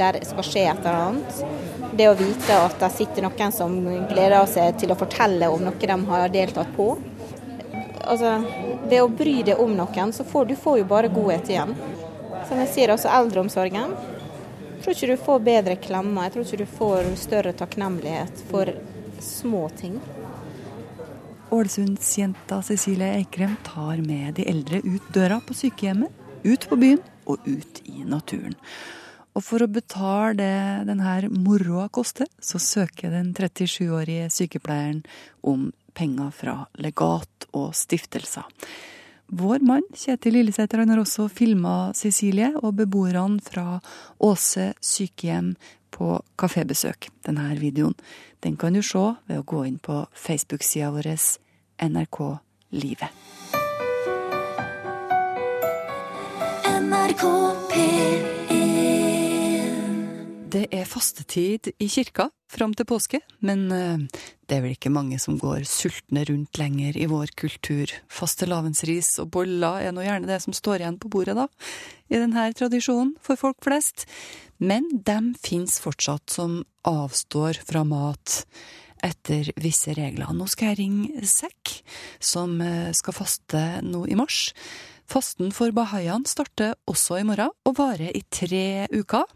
der 0.00 0.18
skal 0.26 0.48
skje 0.48 0.64
et 0.72 0.80
eller 0.80 1.04
annet. 1.10 1.92
Det 1.96 2.08
å 2.10 2.16
vite 2.18 2.56
at 2.64 2.80
der 2.80 2.96
sitter 2.96 3.28
noen 3.28 3.54
som 3.54 3.76
gleder 4.08 4.48
seg 4.50 4.80
til 4.80 4.90
å 4.90 4.98
fortelle 4.98 5.52
om 5.52 5.62
noe 5.68 5.92
de 5.92 6.00
har 6.10 6.34
deltatt 6.34 6.72
på. 6.74 6.88
Altså, 8.06 8.36
ved 8.88 9.00
å 9.02 9.10
bry 9.10 9.38
deg 9.46 9.60
om 9.60 9.76
noen, 9.76 10.12
så 10.14 10.26
får 10.26 10.50
du 10.50 10.58
får 10.58 10.82
jo 10.82 10.90
bare 10.90 11.12
godhet 11.14 11.48
igjen. 11.50 11.72
Som 12.48 12.60
jeg 12.62 12.72
sier, 12.72 12.94
også 12.94 13.10
eldreomsorgen 13.10 13.94
tror 14.86 14.94
ikke 14.94 15.06
du 15.16 15.24
får 15.24 15.40
bedre 15.42 15.76
klemmer. 15.82 16.28
Jeg 16.28 16.32
tror 16.32 16.44
ikke 16.46 16.58
du 16.62 16.76
får 16.78 17.08
større 17.18 17.52
takknemlighet 17.58 18.42
for 18.50 18.70
små 19.20 19.66
ting. 19.74 19.96
Ålesundsjenta 21.50 22.60
Cecilie 22.62 23.16
Eikrem 23.18 23.56
tar 23.66 23.98
med 24.06 24.36
de 24.38 24.46
eldre 24.50 24.78
ut 24.84 25.08
døra 25.14 25.40
på 25.42 25.54
sykehjemmet, 25.54 26.12
ut 26.44 26.68
på 26.70 26.78
byen 26.78 27.02
og 27.26 27.42
ut 27.46 27.80
i 27.90 28.04
naturen. 28.06 28.54
Og 29.36 29.44
for 29.44 29.62
å 29.62 29.68
betale 29.68 30.36
det 30.38 30.88
denne 30.88 31.16
moroa 31.34 31.88
koster, 31.92 32.30
så 32.38 32.58
søker 32.62 33.10
den 33.10 33.34
37-årige 33.34 34.30
sykepleieren 34.32 35.02
om 35.42 35.72
penger 35.98 36.30
fra 36.30 36.60
legat 36.78 37.48
og 37.52 37.74
stiftelser. 37.74 38.46
Vår 39.26 39.58
mann 39.58 39.82
Kjetil 39.94 40.36
Lillesæter 40.38 40.84
har 40.86 41.00
også 41.02 41.26
filma 41.28 41.92
Cecilie 41.94 42.52
og 42.62 42.76
beboerne 42.78 43.40
fra 43.42 43.80
Åse 44.22 44.72
sykehjem 44.80 45.56
på 45.90 46.20
kafébesøk. 46.38 47.10
Denne 47.26 47.48
videoen 47.58 47.96
den 48.44 48.56
kan 48.56 48.76
du 48.76 48.82
se 48.82 49.02
ved 49.26 49.40
å 49.40 49.46
gå 49.46 49.64
inn 49.66 49.78
på 49.82 50.04
Facebook-sida 50.14 50.92
vår 50.94 51.10
NRK 51.82 52.22
Livet. 52.70 53.10
NRK 56.76 57.24
P1 57.72 58.45
Det 60.56 60.70
er 60.72 60.86
fastetid 60.88 61.68
i 61.82 61.86
kirka 61.90 62.30
fram 62.48 62.72
til 62.76 62.86
påske, 62.88 63.18
men 63.44 63.66
eh, 63.74 64.22
det 64.48 64.56
er 64.56 64.62
vel 64.64 64.72
ikke 64.76 64.92
mange 64.94 65.18
som 65.20 65.36
går 65.36 65.66
sultne 65.68 66.22
rundt 66.30 66.56
lenger 66.56 66.96
i 66.96 67.08
vår 67.10 67.34
kultur. 67.36 67.92
Fastelavnsris 68.08 69.10
og 69.20 69.34
boller 69.34 69.84
er 69.84 69.92
nå 69.92 70.06
gjerne 70.06 70.30
det 70.30 70.38
som 70.46 70.56
står 70.56 70.80
igjen 70.80 70.96
på 71.02 71.10
bordet, 71.12 71.36
da, 71.36 71.44
i 72.08 72.22
denne 72.22 72.46
tradisjonen 72.56 73.12
for 73.26 73.36
folk 73.36 73.60
flest. 73.66 74.06
Men 74.56 74.88
dem 75.04 75.34
fins 75.42 75.76
fortsatt 75.82 76.32
som 76.32 76.62
avstår 76.88 77.60
fra 77.66 77.84
mat 77.84 78.40
etter 79.04 79.50
visse 79.60 79.92
regler. 79.98 80.32
Nå 80.32 80.48
skal 80.48 80.72
jeg 80.72 80.80
ringe 80.86 81.26
Sekk, 81.28 81.80
som 82.16 82.62
eh, 82.64 82.94
skal 82.96 83.18
faste 83.18 83.66
nå 83.84 84.06
i 84.08 84.16
mars. 84.16 84.54
Fasten 85.04 85.52
for 85.52 85.74
bahaiene 85.76 86.24
starter 86.30 86.78
også 86.88 87.20
i 87.20 87.26
morgen, 87.28 87.52
og 87.68 87.76
varer 87.82 88.14
i 88.16 88.24
tre 88.32 88.86
uker. 88.94 89.28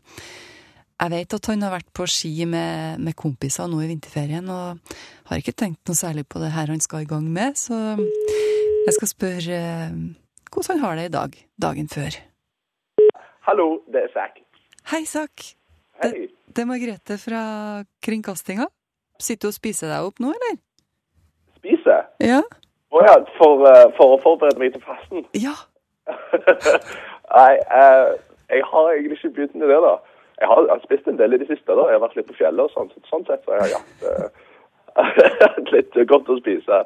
Jeg 1.00 1.12
vet 1.14 1.32
at 1.32 1.46
han 1.48 1.62
har 1.64 1.72
vært 1.72 1.88
på 1.96 2.04
ski 2.12 2.30
med, 2.44 3.00
med, 3.00 3.16
kompiser 3.16 3.68
nå 3.72 3.78
i 3.80 3.88
vinterferien, 3.88 4.44
og 4.52 4.96
har 5.30 5.40
ikke 5.40 5.56
tenkt 5.56 5.80
noe 5.88 5.96
særlig 5.96 6.26
på 6.28 6.42
det 6.42 6.50
her 6.52 6.68
han 6.68 6.82
skal 6.84 7.06
i 7.06 7.08
gang 7.08 7.24
med, 7.24 7.56
så 7.56 7.96
jeg 7.96 8.96
skal 8.98 9.08
spørre 9.08 9.60
eh, 9.60 9.94
hvordan 10.52 10.76
han 10.76 10.84
har 10.84 11.00
det 11.00 11.06
i 11.08 11.14
dag, 11.14 11.38
dagen 11.64 11.88
før. 11.88 12.18
Hallo, 13.48 13.66
det 13.88 14.02
er 14.04 14.12
Zack. 14.12 14.42
Hei, 14.92 15.00
Zack. 15.08 15.46
Det, 16.02 16.12
det, 16.52 16.60
er 16.60 16.68
Margrethe 16.68 17.16
fra 17.22 17.40
Kringkastinga. 18.04 18.68
Sitter 19.20 19.48
du 19.48 19.54
og 19.54 19.56
spiser 19.56 19.88
deg 19.88 20.04
opp 20.04 20.20
nå, 20.20 20.34
eller? 20.36 20.60
Spiser? 21.62 22.12
Ja. 22.20 22.42
Å 22.44 23.00
oh, 23.00 23.08
ja, 23.08 23.16
for, 23.38 23.64
uh, 23.64 23.88
for, 23.96 24.18
å 24.18 24.20
forberede 24.20 24.60
meg 24.60 24.76
til 24.76 24.84
fasten? 24.84 25.24
Ja. 25.32 25.56
Nei, 27.38 27.52
uh, 27.72 28.16
jeg 28.52 28.64
har 28.68 28.92
egentlig 28.92 29.20
ikke 29.20 29.36
begynt 29.38 29.60
med 29.62 29.72
det, 29.72 29.80
da. 29.88 29.96
Jeg 30.40 30.48
har, 30.48 30.61
jeg 30.64 30.72
har, 30.72 30.85
spist 30.85 31.09
en 31.09 31.18
del 31.20 31.37
i 31.37 31.38
det 31.42 31.48
siste. 31.50 31.68
da. 31.68 31.87
Jeg 31.90 31.98
har 31.98 32.05
vært 32.07 32.16
litt 32.16 32.29
på 32.31 32.38
fjellet 32.38 32.64
og 32.64 32.72
sånn. 32.72 32.92
Sånn 33.11 33.26
sett 33.29 33.42
så 33.44 33.57
jeg 33.57 33.61
har 33.61 33.72
jeg 33.72 33.81
hatt 33.81 35.59
uh, 35.61 35.72
litt 35.74 35.98
godt 36.09 36.31
å 36.33 36.38
spise. 36.40 36.79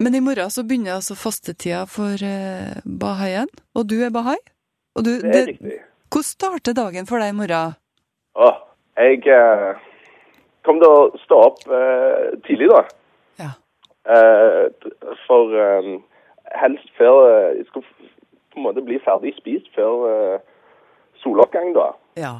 Men 0.00 0.16
i 0.16 0.22
morgen 0.24 0.52
så 0.52 0.64
begynner 0.64 0.96
altså 0.96 1.16
fastetida 1.18 1.84
for 1.92 2.16
uh, 2.24 2.78
bahaien, 3.04 3.52
og 3.76 3.88
du 3.92 3.98
er 4.00 4.14
bahai? 4.14 4.38
Du, 4.96 5.12
det 5.12 5.28
er 5.28 5.34
det, 5.34 5.44
riktig. 5.50 5.82
Hvordan 6.08 6.30
starter 6.30 6.78
dagen 6.78 7.08
for 7.10 7.20
deg 7.20 7.34
i 7.34 7.36
morgen? 7.36 7.76
Åh, 8.40 8.58
jeg 9.04 9.20
uh, 9.28 9.76
kom 10.64 10.80
til 10.80 10.96
å 10.96 11.06
stå 11.26 11.44
opp 11.50 11.60
tidlig, 12.48 12.72
da. 12.72 12.84
Ja. 13.36 13.52
for 15.26 15.52
helst 16.56 16.88
før 16.96 17.16
Jeg 17.58 17.66
skal 17.68 17.82
på 17.84 18.60
en 18.60 18.64
måte 18.64 18.84
bli 18.86 18.96
ferdig 19.04 19.34
spist 19.36 19.68
før 19.76 20.40
soloppgang, 21.20 21.74
da. 21.76 21.90
Ja. 22.16 22.34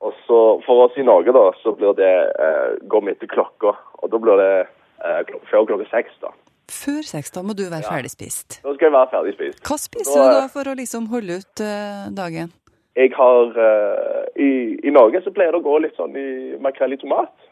Og 0.00 0.14
så 0.26 0.38
For 0.64 0.86
oss 0.86 0.96
i 0.96 1.04
Norge 1.04 1.32
da, 1.36 1.50
så 1.62 1.74
blir 1.76 1.96
det 1.98 2.12
eh, 2.40 2.76
går 2.88 3.02
vi 3.04 3.16
etter 3.16 3.28
klokka. 3.30 3.74
Og 4.00 4.12
da 4.12 4.20
blir 4.22 4.40
det 4.40 4.54
eh, 4.60 5.20
klok 5.28 5.50
før 5.50 5.66
klokka 5.68 5.90
seks. 5.90 6.14
da. 6.22 6.32
Før 6.70 7.02
seks, 7.04 7.32
da 7.34 7.42
må 7.42 7.56
du 7.58 7.64
være 7.66 7.82
ja. 7.84 7.90
ferdig 7.90 8.12
spist. 8.12 8.60
Da 8.62 8.72
skal 8.76 8.88
jeg 8.88 8.94
være 8.94 9.10
ferdig 9.12 9.34
spist. 9.36 9.60
Hva 9.66 9.76
spiser 9.80 10.22
da, 10.22 10.30
du 10.30 10.38
da 10.38 10.48
for 10.52 10.70
å 10.70 10.76
liksom 10.78 11.10
holde 11.10 11.40
ut 11.42 11.62
eh, 11.66 12.08
dagen? 12.16 12.54
Jeg 12.98 13.12
har 13.16 13.60
eh, 13.66 14.24
i, 14.40 14.50
i, 14.82 14.92
Norge 14.94 15.22
så 15.24 15.32
pleier 15.34 15.54
det 15.54 15.60
å 15.60 15.66
gå 15.66 15.76
litt 15.84 15.98
sånn 15.98 16.16
i 16.18 16.30
makrell 16.62 16.96
i 16.96 17.00
tomat. 17.02 17.32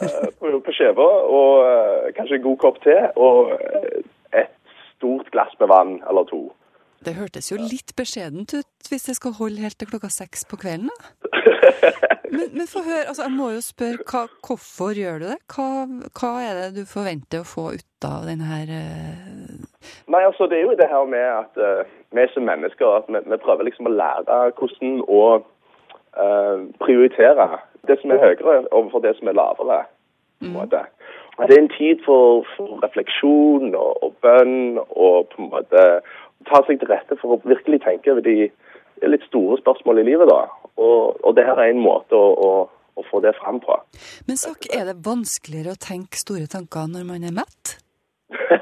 Eh, 0.00 0.30
på, 0.40 0.48
på 0.64 0.72
skiva. 0.72 1.06
Og 1.28 1.66
eh, 1.68 2.06
kanskje 2.16 2.38
en 2.38 2.46
god 2.46 2.60
kopp 2.62 2.78
te. 2.80 2.94
Og 3.20 3.50
et 4.32 4.54
stort 4.94 5.28
glass 5.34 5.52
med 5.60 5.68
vann 5.68 5.98
eller 6.08 6.24
to. 6.30 6.46
Det 7.04 7.12
hørtes 7.16 7.50
jo 7.50 7.56
litt 7.60 7.92
beskjedent 7.96 8.54
ut 8.56 8.88
hvis 8.88 9.06
det 9.08 9.16
skal 9.16 9.36
holde 9.36 9.60
helt 9.64 9.76
til 9.80 9.88
klokka 9.88 10.08
seks 10.12 10.46
på 10.48 10.58
kvelden, 10.60 10.88
da. 10.88 11.19
Men, 12.30 12.46
men 12.54 12.66
få 12.70 12.82
høre, 12.86 13.08
altså 13.10 13.24
jeg 13.26 13.34
må 13.34 13.48
jo 13.50 13.62
spørre, 13.64 14.04
hva, 14.10 14.20
hvorfor 14.46 14.92
gjør 14.94 15.16
du 15.18 15.24
det? 15.32 15.38
Hva, 15.50 15.66
hva, 16.18 16.30
er 16.46 16.58
det 16.60 16.68
du 16.76 16.84
forventer 16.86 17.42
å 17.42 17.48
få 17.48 17.64
ut 17.74 18.06
av 18.06 18.28
denne 18.28 18.46
her 18.46 18.70
uh... 18.70 19.56
Nei, 20.12 20.20
altså 20.22 20.46
det 20.50 20.60
er 20.60 20.68
jo 20.68 20.76
det 20.78 20.86
her 20.92 21.08
med 21.10 21.26
at 21.26 21.58
uh, 21.58 21.82
vi 22.14 22.26
som 22.30 22.46
mennesker 22.46 22.94
at 23.00 23.10
vi, 23.10 23.22
vi, 23.26 23.40
prøver 23.42 23.66
liksom 23.66 23.90
å 23.90 23.96
lære 23.96 24.38
hvordan 24.60 25.02
å 25.10 25.24
uh, 25.40 26.56
prioritere 26.84 27.48
det 27.88 27.98
som 28.00 28.14
er 28.14 28.22
høyere 28.22 28.62
overfor 28.70 29.02
det 29.02 29.16
som 29.18 29.30
er 29.30 29.38
lavere. 29.40 29.82
mm. 30.40 30.56
Det 30.70 31.56
er 31.56 31.62
en 31.62 31.72
tid 31.72 32.02
for, 32.04 32.46
for 32.56 32.78
refleksjon 32.84 33.74
og, 33.74 34.02
og, 34.04 34.14
bønn 34.22 34.78
og 34.78 35.30
på 35.32 35.42
en 35.42 35.52
måte 35.54 35.84
ta 36.48 36.60
seg 36.66 36.80
til 36.80 36.90
rette 36.92 37.16
for 37.20 37.36
å 37.36 37.42
virkelig 37.48 37.80
tenke 37.84 38.12
over 38.12 38.24
de 38.24 38.50
litt 39.08 39.24
store 39.28 39.58
spørsmål 39.60 40.02
i 40.02 40.08
livet. 40.10 40.28
da. 40.28 40.44
Og, 40.80 41.24
og 41.24 41.36
det 41.36 41.44
her 41.44 41.60
er 41.60 41.72
en 41.72 41.82
måte 41.84 42.16
å, 42.16 42.30
å, 42.46 42.50
å 42.96 43.04
få 43.10 43.20
det 43.24 43.34
fram 43.40 43.60
på. 43.64 43.76
Men 44.28 44.40
Sak, 44.40 44.70
er 44.72 44.88
det 44.88 44.96
vanskeligere 45.06 45.76
å 45.76 45.82
tenke 45.82 46.20
store 46.20 46.48
tanker 46.50 46.88
når 46.90 47.04
man 47.08 47.26
er 47.28 47.36
mett? 47.36 47.76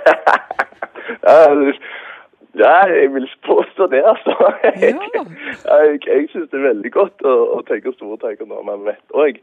ja, 2.63 2.75
jeg 2.91 3.13
vil 3.15 3.29
påstå 3.47 3.87
det, 3.95 4.03
altså. 4.13 4.35
Jeg, 4.65 4.97
ja. 5.15 5.25
jeg, 5.85 6.01
jeg 6.09 6.29
syns 6.33 6.51
det 6.51 6.59
er 6.59 6.69
veldig 6.71 6.93
godt 6.99 7.27
å, 7.27 7.35
å 7.59 7.63
tenke 7.71 7.95
store 7.97 8.19
tanker 8.25 8.51
når 8.51 8.67
man 8.67 8.83
er 8.83 8.93
mett 8.93 9.17
òg. 9.25 9.41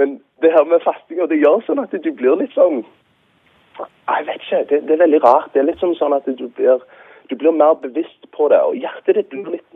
Men 0.00 0.18
det 0.44 0.52
her 0.54 0.68
med 0.68 0.84
fasting, 0.84 1.24
det 1.32 1.40
gjør 1.40 1.64
sånn 1.66 1.82
at 1.84 1.96
du 1.96 2.12
blir 2.12 2.38
litt 2.40 2.54
sånn 2.56 2.82
Jeg 3.78 4.24
vet 4.26 4.42
ikke, 4.42 4.64
det, 4.70 4.84
det 4.88 4.96
er 4.96 5.04
veldig 5.06 5.22
rart. 5.24 5.52
Det 5.54 5.62
er 5.62 5.70
litt 5.70 5.80
sånn 5.80 6.16
at 6.16 6.26
du 6.28 6.48
blir 6.58 6.82
du 7.28 7.36
blir 7.36 7.52
mer 7.52 7.74
bevisst 7.82 8.24
på 8.32 8.48
det, 8.48 8.58
og 8.64 8.76
hjertet 8.80 9.18
ditt 9.18 9.34
blir 9.34 9.58
litt 9.58 9.74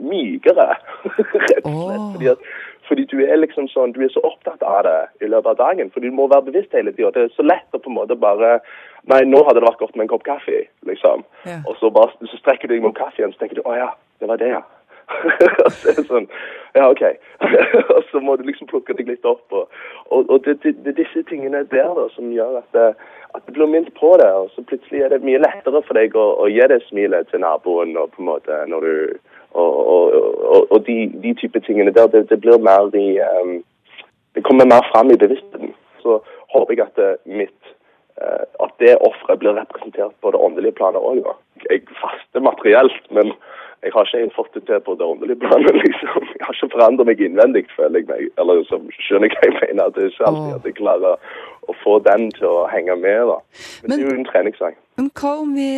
mykere. 0.00 0.68
rett 1.66 1.76
og 1.76 1.84
slett. 1.86 2.00
Oh. 2.00 2.12
Fordi, 2.14 2.30
at, 2.32 2.82
fordi, 2.88 3.06
du 3.10 3.16
er 3.26 3.40
liksom 3.40 3.68
sånn, 3.72 3.94
du 3.96 4.02
er 4.06 4.12
så 4.14 4.22
opptatt 4.26 4.62
av 4.62 4.84
det 4.86 4.98
i 5.26 5.30
løpet 5.30 5.54
av 5.54 5.60
dagen. 5.62 5.90
For 5.94 6.04
du 6.04 6.10
må 6.14 6.28
være 6.32 6.48
bevisst 6.50 6.76
hele 6.76 6.94
tida. 6.94 7.12
Det 7.14 7.26
er 7.26 7.34
så 7.36 7.46
lett 7.46 7.76
å 7.76 7.82
på 7.82 7.92
en 7.92 7.98
måte 8.00 8.18
bare 8.18 8.58
Nei, 9.06 9.20
nå 9.22 9.38
hadde 9.46 9.60
det 9.60 9.68
vært 9.68 9.78
godt 9.78 9.94
med 9.94 10.08
en 10.08 10.08
kopp 10.10 10.24
kaffe, 10.26 10.64
liksom. 10.88 11.20
Ja. 11.46 11.60
Og 11.70 11.76
så, 11.78 11.92
bare, 11.94 12.10
så 12.26 12.40
strekker 12.40 12.66
du 12.66 12.72
deg 12.74 12.82
mot 12.82 12.96
kaffen, 12.96 13.30
så 13.30 13.38
tenker 13.38 13.60
du 13.60 13.62
å 13.62 13.76
ja, 13.78 13.92
det 14.18 14.26
var 14.26 14.40
det, 14.40 14.48
ja. 14.50 14.64
og 15.64 15.70
så 15.70 15.92
er 15.92 15.98
det 16.00 16.04
sånn 16.08 16.26
Ja, 16.74 16.88
OK. 16.90 17.04
og 17.94 18.00
så 18.10 18.20
må 18.20 18.34
du 18.36 18.42
liksom 18.48 18.68
plukke 18.70 18.96
deg 18.98 19.08
litt 19.12 19.28
opp. 19.28 19.44
Og, 19.54 19.70
og, 20.10 20.26
og 20.26 20.42
det, 20.44 20.58
det, 20.64 20.74
det, 20.82 20.92
er 20.92 20.98
disse 21.04 21.22
tingene 21.30 21.62
der 21.70 21.92
da, 21.96 22.08
som 22.16 22.32
gjør 22.34 22.58
at 22.60 22.66
det, 22.76 22.88
at 23.36 23.46
du 23.46 23.54
blir 23.54 23.70
minnet 23.70 23.94
på 23.96 24.10
det. 24.20 24.28
Og 24.28 24.50
så 24.54 24.64
plutselig 24.66 25.04
er 25.06 25.14
det 25.14 25.22
mye 25.24 25.40
lettere 25.40 25.82
for 25.86 25.98
deg 25.98 26.18
å, 26.18 26.26
å 26.42 26.50
gi 26.50 26.66
det 26.72 26.82
smilet 26.88 27.30
til 27.30 27.44
naboen 27.46 27.96
og 27.96 28.12
på 28.16 28.24
en 28.24 28.30
måte 28.32 28.60
når 28.72 28.88
du 28.88 29.32
Og, 29.56 29.72
og, 30.52 30.66
og 30.70 30.78
de, 30.86 30.96
de, 31.22 31.32
type 31.40 31.60
tingene 31.64 31.94
der. 31.96 32.10
Det, 32.12 32.26
det 32.30 32.40
blir 32.40 32.60
mer 32.60 32.92
i 32.96 33.06
um, 33.20 33.62
Det 34.36 34.44
kommer 34.44 34.68
mer 34.68 34.84
fram 34.92 35.10
i 35.10 35.16
bevisstheten. 35.16 35.72
Så 36.02 36.18
håper 36.52 36.74
jeg 36.74 36.84
at 36.84 36.98
det, 37.00 37.12
mitt 37.24 37.70
uh, 38.20 38.44
at 38.64 38.72
det 38.82 38.98
offeret 39.08 39.40
blir 39.40 39.56
representert 39.56 40.12
på 40.20 40.32
det 40.34 40.42
åndelige 40.48 40.76
planet 40.76 41.00
òg. 41.00 41.22
Jeg 41.70 41.86
faster 42.02 42.44
materielt, 42.44 43.00
men 43.10 43.32
jeg 43.84 43.92
har 43.94 44.08
ikke 44.08 44.36
fått 44.36 44.54
det 44.54 44.62
til 44.68 44.80
på 44.86 44.94
det 44.98 45.06
åndelige 45.06 45.40
planet. 45.42 45.76
liksom. 45.84 46.22
Jeg 46.38 46.44
har 46.46 46.56
ikke 46.56 46.72
forandret 46.74 47.08
meg 47.10 47.20
innvendig, 47.20 47.66
føler 47.76 48.00
jeg 48.00 48.08
meg. 48.08 48.30
Eller 48.40 48.62
så 48.70 48.80
skjønner 49.04 49.28
jeg 49.28 49.36
hva 49.36 49.50
jeg 49.50 49.56
mener. 49.60 49.84
at 49.84 49.94
Det 49.96 50.04
er 50.04 50.14
ikke 50.14 50.30
alltid 50.30 50.56
at 50.56 50.66
jeg 50.70 50.78
klarer 50.80 51.14
å 51.66 51.76
få 51.82 51.98
den 52.06 52.26
til 52.38 52.48
å 52.48 52.64
henge 52.72 52.96
med. 53.02 53.20
da. 53.30 53.38
Men, 53.42 53.84
men 53.84 53.92
det 53.92 53.98
er 53.98 54.08
jo 54.08 54.16
en 54.16 54.28
treningssang. 54.30 54.78
Men 54.96 55.10
hva 55.20 55.32
om 55.42 55.52
vi 55.58 55.70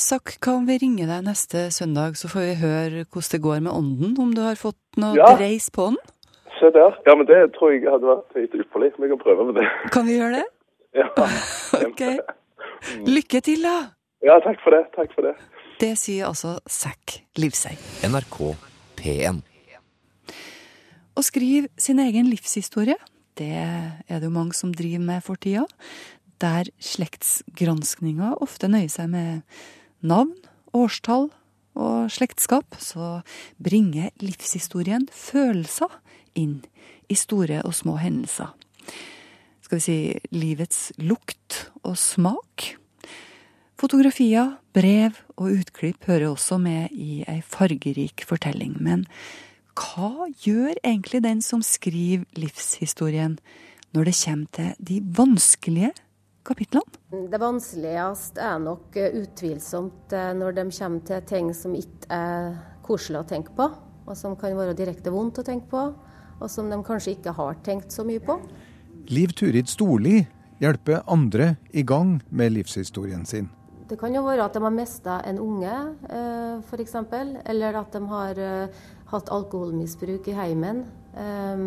Sak, 0.00 0.36
hva 0.40 0.56
om 0.56 0.66
vi 0.68 0.78
ringer 0.80 1.10
deg 1.12 1.28
neste 1.28 1.68
søndag, 1.74 2.18
så 2.20 2.30
får 2.32 2.48
vi 2.48 2.56
høre 2.64 3.04
hvordan 3.04 3.32
det 3.34 3.42
går 3.46 3.62
med 3.66 3.72
ånden? 3.74 4.16
Om 4.24 4.34
du 4.36 4.42
har 4.46 4.58
fått 4.60 4.80
noe 5.00 5.18
ja. 5.18 5.30
dreis 5.38 5.68
på 5.74 5.90
den? 5.92 6.00
Se 6.58 6.70
der. 6.74 6.96
Ja, 7.06 7.16
men 7.18 7.28
det 7.28 7.40
tror 7.58 7.74
jeg 7.74 7.84
hadde 7.90 8.08
vært 8.08 8.38
litt 8.38 8.54
ypperlig. 8.64 8.94
Vi 8.96 9.10
kan 9.10 9.20
prøve 9.20 9.50
med 9.50 9.60
det. 9.60 9.68
Kan 9.94 10.08
vi 10.08 10.18
gjøre 10.20 10.40
det? 10.40 10.48
Ja. 10.94 11.08
ok. 11.88 12.02
Lykke 13.10 13.40
til, 13.42 13.64
da. 13.66 13.90
Ja, 14.22 14.36
takk 14.44 14.60
for 14.62 14.70
det. 14.70 14.84
Takk 14.94 15.10
for 15.16 15.26
det. 15.26 15.32
Det 15.80 15.94
sier 15.98 16.28
altså 16.28 16.58
Zack 16.70 17.18
Livsei. 17.40 17.74
NRK 18.06 18.38
P1. 18.98 19.40
Å 21.14 21.22
skrive 21.22 21.70
sin 21.78 22.00
egen 22.02 22.28
livshistorie, 22.30 22.96
det 23.38 23.50
er 23.58 24.20
det 24.20 24.28
jo 24.28 24.34
mange 24.34 24.54
som 24.54 24.74
driver 24.74 25.02
med 25.02 25.24
for 25.26 25.38
tida. 25.38 25.64
Der 26.42 26.70
slektsgranskninga 26.82 28.36
ofte 28.42 28.70
nøyer 28.70 28.92
seg 28.92 29.10
med 29.10 29.42
navn, 30.02 30.34
årstall 30.74 31.28
og 31.74 32.10
slektskap, 32.14 32.78
så 32.78 33.24
bringer 33.62 34.12
livshistorien 34.22 35.08
følelser 35.10 35.90
inn 36.38 36.60
i 37.10 37.18
store 37.18 37.62
og 37.66 37.74
små 37.74 37.98
hendelser. 38.02 38.54
Skal 39.64 39.80
vi 39.80 39.84
si 39.84 39.98
livets 40.34 40.90
lukt 41.02 41.64
og 41.82 41.98
smak. 41.98 42.74
Fotografier, 43.74 44.54
brev 44.74 45.16
og 45.34 45.50
utklipp 45.50 46.06
hører 46.06 46.28
også 46.30 46.60
med 46.62 46.92
i 46.94 47.24
ei 47.26 47.40
fargerik 47.42 48.22
fortelling. 48.26 48.76
Men 48.78 49.02
hva 49.74 50.28
gjør 50.44 50.78
egentlig 50.84 51.24
den 51.24 51.40
som 51.42 51.62
skriver 51.66 52.22
livshistorien, 52.38 53.38
når 53.94 54.10
det 54.10 54.14
kommer 54.20 54.52
til 54.54 54.70
de 54.78 55.00
vanskelige 55.18 55.90
kapitlene? 56.46 57.00
Det 57.32 57.40
vanskeligste 57.42 58.46
er 58.46 58.62
nok 58.62 58.96
eh, 59.00 59.18
utvilsomt 59.24 60.14
eh, 60.14 60.30
når 60.38 60.54
de 60.60 60.66
kommer 60.78 61.02
til 61.10 61.26
ting 61.26 61.50
som 61.56 61.74
ikke 61.74 62.10
er 62.14 62.54
koselig 62.86 63.24
å 63.24 63.26
tenke 63.26 63.54
på, 63.58 63.66
og 64.06 64.14
som 64.18 64.38
kan 64.38 64.54
være 64.54 64.76
direkte 64.78 65.10
vondt 65.10 65.42
å 65.42 65.46
tenke 65.46 65.70
på. 65.72 65.88
og 66.42 66.50
som 66.50 66.66
de 66.70 66.76
kanskje 66.82 67.12
ikke 67.14 67.32
har 67.32 67.54
tenkt 67.64 67.92
så 67.94 68.04
mye 68.04 68.20
på. 68.20 68.34
Liv 69.08 69.32
Turid 69.38 69.68
Storli 69.70 70.24
hjelper 70.60 71.04
andre 71.06 71.54
i 71.72 71.82
gang 71.86 72.20
med 72.30 72.52
livshistorien 72.52 73.24
sin. 73.24 73.48
Det 73.88 73.98
kan 74.00 74.14
jo 74.16 74.22
være 74.24 74.46
at 74.46 74.54
de 74.56 74.62
har 74.64 74.72
mista 74.72 75.18
en 75.28 75.38
unge, 75.44 75.72
eh, 76.08 76.60
f.eks. 76.64 76.94
Eller 77.44 77.76
at 77.76 77.92
de 77.92 78.00
har 78.08 78.38
eh, 78.40 78.84
hatt 79.10 79.32
alkoholmisbruk 79.32 80.28
i 80.32 80.36
heimen. 80.38 80.86
Eh, 81.12 81.66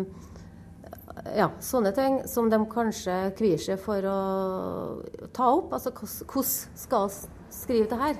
ja, 1.38 1.50
sånne 1.62 1.92
ting 1.94 2.18
som 2.30 2.50
de 2.50 2.58
kanskje 2.70 3.14
kvier 3.38 3.62
seg 3.62 3.78
for 3.82 4.02
å 4.02 4.18
ta 5.34 5.46
opp. 5.60 5.76
Altså 5.78 5.94
hvordan 5.94 6.50
skal 6.74 7.06
vi 7.06 7.54
skrive 7.54 7.86
det 7.92 8.00
her? 8.02 8.18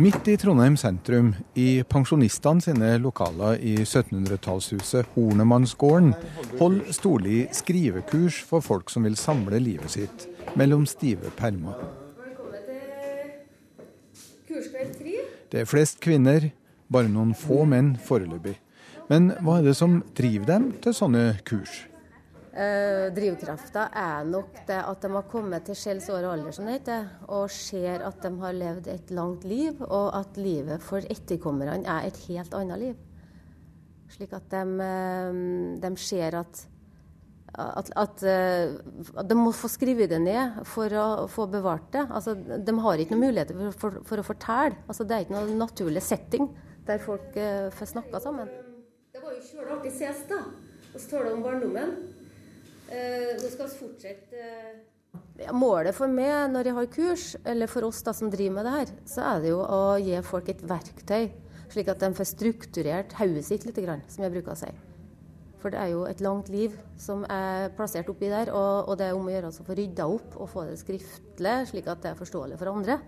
Midt 0.00 0.28
i 0.28 0.36
Trondheim 0.36 0.74
sentrum, 0.76 1.30
i 1.56 1.80
pensjonistene 1.88 2.60
sine 2.60 2.90
lokaler 3.00 3.56
i 3.64 3.78
1700-tallshuset 3.80 5.12
Hornemannsgården, 5.14 6.12
holder 6.60 6.92
Storli 6.92 7.44
skrivekurs 7.56 8.42
for 8.44 8.64
folk 8.64 8.92
som 8.92 9.08
vil 9.08 9.16
samle 9.16 9.60
livet 9.60 9.96
sitt 9.96 10.28
mellom 10.56 10.84
stive 10.88 11.32
permer. 11.40 12.05
Det 15.50 15.60
er 15.62 15.68
flest 15.68 16.00
kvinner, 16.04 16.50
bare 16.92 17.10
noen 17.10 17.34
få 17.36 17.64
menn 17.68 17.94
foreløpig. 17.98 18.56
Men 19.10 19.30
hva 19.44 19.60
er 19.60 19.68
det 19.68 19.76
som 19.78 20.00
driver 20.18 20.48
dem 20.50 20.72
til 20.82 20.94
sånne 20.96 21.28
kurs? 21.46 21.84
Eh, 22.56 23.10
drivkrafta 23.12 23.90
er 23.92 24.24
nok 24.24 24.62
det 24.64 24.78
at 24.80 25.02
de 25.04 25.10
har 25.12 25.26
kommet 25.28 25.66
til 25.68 25.76
skjells 25.76 26.06
år 26.08 26.24
og 26.24 26.30
alder, 26.38 26.54
som 26.56 26.64
det 26.64 26.78
heter, 26.78 27.10
og 27.28 27.50
ser 27.52 28.00
at 28.06 28.22
de 28.24 28.30
har 28.40 28.56
levd 28.56 28.88
et 28.88 29.12
langt 29.12 29.44
liv, 29.44 29.82
og 29.84 30.08
at 30.16 30.38
livet 30.40 30.80
for 30.82 31.04
etterkommerne 31.04 31.82
er 31.84 32.08
et 32.08 32.22
helt 32.30 32.56
annet 32.56 32.80
liv. 32.80 32.96
Slik 34.16 34.32
at 34.38 34.48
de, 34.54 34.62
eh, 34.86 35.42
de 35.84 35.92
ser 36.00 36.38
at, 36.40 36.64
at, 37.56 37.88
at, 37.96 38.22
eh, 38.22 38.74
de 39.24 39.36
må 39.38 39.52
få 39.56 39.68
skrevet 39.72 40.10
det 40.12 40.18
ned 40.20 40.58
for 40.68 40.92
å 40.92 41.06
få 41.32 41.46
bevart 41.48 41.88
det. 41.94 42.04
Altså, 42.10 42.34
de 42.36 42.74
har 42.84 43.00
ikke 43.00 43.16
noen 43.16 43.30
muligheter 43.30 43.56
for, 43.56 43.76
for, 43.80 44.00
for, 44.10 44.20
å 44.20 44.26
fortelle. 44.26 44.80
Altså, 44.84 45.06
det 45.08 45.16
er 45.16 45.24
ikke 45.24 45.36
noen 45.38 45.56
naturlig 45.60 46.02
setting 46.04 46.50
der 46.86 47.00
folk 47.02 47.32
uh, 47.34 47.66
får 47.74 47.88
snakka 47.94 48.20
sammen. 48.22 48.50
Det 49.10 49.22
var 49.22 49.32
jo 49.34 49.40
sjøl 49.42 49.72
artig 49.74 49.90
sist, 49.96 50.28
da. 50.30 50.42
Og 50.92 51.00
så 51.00 51.08
taler 51.10 51.32
om 51.32 51.40
barndommen. 51.42 51.96
Uh, 52.86 53.32
nå 53.40 53.48
skal 53.50 53.66
vi 53.72 53.78
fortsette 53.80 54.44
ja, 55.40 55.50
Målet 55.56 55.96
for 55.96 56.12
meg 56.12 56.52
når 56.52 56.68
jeg 56.68 56.76
har 56.76 56.90
kurs, 56.92 57.24
eller 57.48 57.72
for 57.72 57.88
oss 57.88 58.02
da 58.06 58.14
som 58.14 58.30
driver 58.30 58.58
med 58.58 58.68
det 58.68 58.74
her, 58.76 58.92
så 59.08 59.24
er 59.32 59.42
det 59.42 59.54
jo 59.54 59.64
å 59.64 59.80
gi 59.98 60.20
folk 60.28 60.52
et 60.52 60.62
verktøy, 60.62 61.32
slik 61.72 61.90
at 61.90 62.04
de 62.04 62.12
får 62.20 62.30
strukturert 62.36 63.16
hodet 63.18 63.48
sitt 63.48 63.66
litt, 63.66 63.80
som 63.80 64.28
jeg 64.28 64.36
bruker 64.36 64.54
å 64.54 64.60
si. 64.60 64.70
For 65.66 65.74
det 65.74 65.80
er 65.82 65.88
jo 65.90 66.04
et 66.06 66.20
langt 66.22 66.46
liv 66.46 66.74
som 66.94 67.24
er 67.26 67.72
plassert 67.74 68.06
oppi 68.06 68.28
der, 68.30 68.52
og, 68.54 68.86
og 68.86 69.00
det 69.00 69.08
er 69.08 69.16
om 69.18 69.24
å 69.26 69.32
gjøre 69.32 69.48
å 69.50 69.64
få 69.66 69.74
rydda 69.74 70.04
opp 70.06 70.36
og 70.38 70.46
få 70.52 70.62
det 70.68 70.76
skriftlig, 70.78 71.54
slik 71.66 71.88
at 71.90 72.04
det 72.04 72.12
er 72.12 72.20
forståelig 72.20 72.58
for 72.60 72.70
andre. 72.70 73.00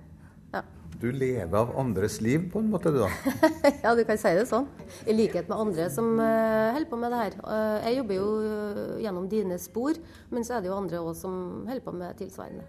Ja. 0.51 0.65
Du 0.99 1.07
lever 1.15 1.55
av 1.55 1.71
andres 1.79 2.17
liv, 2.19 2.49
på 2.51 2.59
en 2.59 2.73
måte, 2.73 2.91
du 2.91 2.99
da? 3.05 3.13
ja, 3.85 3.93
du 3.95 4.03
kan 4.09 4.19
si 4.19 4.33
det 4.35 4.49
sånn. 4.51 4.67
I 5.07 5.15
likhet 5.15 5.47
med 5.47 5.55
andre 5.69 5.87
som 5.95 6.09
uh, 6.19 6.75
holder 6.75 6.91
på 6.91 6.99
med 6.99 7.15
det 7.15 7.21
her. 7.21 7.37
Uh, 7.45 7.77
jeg 7.85 8.01
jobber 8.01 8.19
jo 8.19 8.27
uh, 8.43 8.81
gjennom 9.05 9.29
dine 9.31 9.63
spor, 9.63 10.01
men 10.35 10.49
så 10.49 10.57
er 10.57 10.65
det 10.65 10.73
jo 10.73 10.81
andre 10.81 11.05
òg 11.05 11.15
som 11.21 11.37
holder 11.69 11.85
på 11.85 11.95
med 11.95 12.19
tilsvarende. 12.19 12.67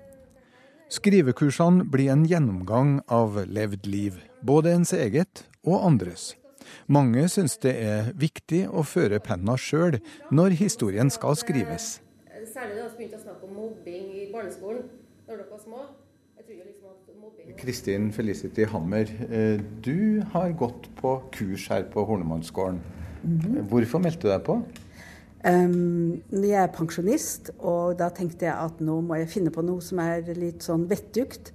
Skrivekursene 0.94 1.90
blir 1.90 2.14
en 2.14 2.30
gjennomgang 2.30 3.00
av 3.10 3.42
levd 3.50 3.90
liv, 3.90 4.22
både 4.46 4.78
ens 4.78 4.94
eget 4.94 5.48
og 5.66 5.82
andres. 5.82 6.36
Mange 6.88 7.28
syns 7.30 7.58
det 7.64 7.76
er 7.84 8.12
viktig 8.20 8.66
å 8.70 8.84
føre 8.84 9.22
penna 9.24 9.58
sjøl 9.58 10.00
når 10.32 10.58
historien 10.60 11.10
skal 11.14 11.38
skrives. 11.40 12.00
Særlig 12.50 12.80
da 12.80 12.88
vi 12.90 13.04
begynte 13.04 13.20
å 13.20 13.24
snakke 13.24 13.46
om 13.46 13.58
mobbing 13.60 14.14
i 14.16 14.30
barneskolen 14.34 14.86
når 15.28 15.36
dere 15.36 15.52
var 15.52 15.64
små. 15.64 15.88
Kristin 17.60 18.12
Felicity 18.14 18.64
Hammer, 18.64 19.10
eh, 19.30 19.60
du 19.84 20.22
har 20.32 20.52
gått 20.58 20.88
på 20.96 21.16
kurs 21.32 21.68
her 21.70 21.84
på 21.84 22.06
Hornemannsgården. 22.06 22.80
Mm 23.24 23.40
-hmm. 23.40 23.68
Hvorfor 23.68 24.00
meldte 24.00 24.28
du 24.28 24.28
deg 24.28 24.44
på? 24.44 24.62
Um, 25.48 26.22
jeg 26.32 26.64
er 26.64 26.68
pensjonist, 26.68 27.52
og 27.60 28.00
da 28.00 28.10
tenkte 28.10 28.46
jeg 28.46 28.56
at 28.60 28.82
nå 28.82 29.02
må 29.02 29.16
jeg 29.16 29.30
finne 29.30 29.52
på 29.52 29.62
noe 29.62 29.82
som 29.82 30.00
er 30.00 30.22
litt 30.36 30.66
sånn 30.66 30.90
vettugt. 30.90 31.54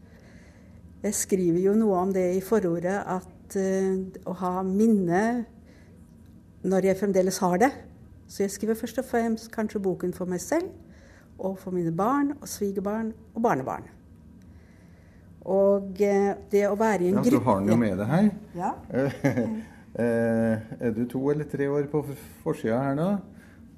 Jeg 1.03 1.15
skriver 1.15 1.61
jo 1.61 1.75
noe 1.75 1.99
om 1.99 2.13
det 2.13 2.37
i 2.37 2.41
forordet, 2.41 3.03
at 3.07 3.29
uh, 3.59 4.31
å 4.31 4.37
ha 4.41 4.55
minne 4.67 5.25
når 6.65 6.91
jeg 6.91 7.01
fremdeles 7.01 7.41
har 7.45 7.59
det. 7.61 7.73
Så 8.29 8.45
jeg 8.45 8.55
skriver 8.55 8.79
først 8.79 8.99
og 9.03 9.05
fremst 9.05 9.51
kanskje 9.53 9.83
boken 9.85 10.15
for 10.17 10.31
meg 10.31 10.41
selv, 10.41 10.71
og 11.39 11.59
for 11.59 11.75
mine 11.75 11.93
barn 11.93 12.33
og 12.41 12.49
svigerbarn 12.49 13.13
og 13.35 13.43
barnebarn. 13.43 13.91
Og 15.45 16.01
eh, 16.01 16.31
det 16.51 16.65
å 16.71 16.77
være 16.79 17.05
i 17.05 17.11
en 17.11 17.19
ja, 17.19 17.25
gruppe 17.27 17.37
Du 17.37 17.45
har 17.45 17.59
den 17.61 17.69
jo 17.69 17.77
med 17.77 17.99
deg 18.01 18.13
her. 18.15 18.35
Ja. 18.57 18.75
Eh, 19.95 20.63
er 20.83 20.91
du 20.91 21.05
to 21.07 21.21
eller 21.31 21.47
tre 21.47 21.69
år 21.71 21.85
på 21.87 22.01
forsida 22.43 22.81
her 22.83 22.97
nå? 22.99 23.05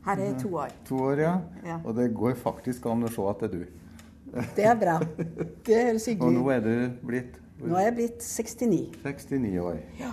Her 0.07 0.15
er 0.15 0.31
jeg 0.31 0.39
to 0.41 0.53
år. 0.57 0.71
To 0.89 1.01
år, 1.11 1.21
ja. 1.21 1.33
ja. 1.61 1.75
Og 1.85 1.93
det 1.99 2.07
går 2.17 2.39
faktisk 2.41 2.87
an 2.89 3.05
å 3.05 3.11
se 3.13 3.27
at 3.29 3.43
det 3.43 3.51
er 3.51 3.53
du. 3.53 4.47
Det 4.57 4.65
er 4.65 4.79
bra. 4.81 4.95
Det 5.67 5.83
høres 5.91 6.07
hyggelig 6.09 6.23
ut. 6.23 6.25
Og 6.25 6.33
nå 6.39 6.47
er 6.55 6.65
du 6.65 7.05
blitt? 7.05 7.37
Nå 7.63 7.77
er 7.79 7.89
jeg 7.89 7.97
blitt 7.97 8.27
69. 8.27 8.81
69 9.05 9.59
år. 9.63 9.79
Ja. 10.01 10.13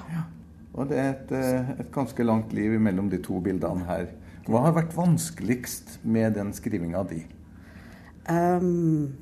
Og 0.73 0.89
det 0.89 0.97
er 0.97 1.09
et, 1.11 1.31
eh, 1.37 1.73
et, 1.79 1.91
ganske 1.93 2.23
langt 2.23 2.53
liv 2.53 2.79
mellom 2.79 3.09
de 3.09 3.19
to 3.21 3.39
bildene 3.43 3.85
her. 3.85 4.07
Hva 4.47 4.63
har 4.65 4.73
vært 4.75 4.95
vanskeligst 4.95 5.99
med 6.03 6.33
den 6.35 6.51
skrivinga 6.55 7.03
di? 7.07 7.21
Um, 8.29 9.13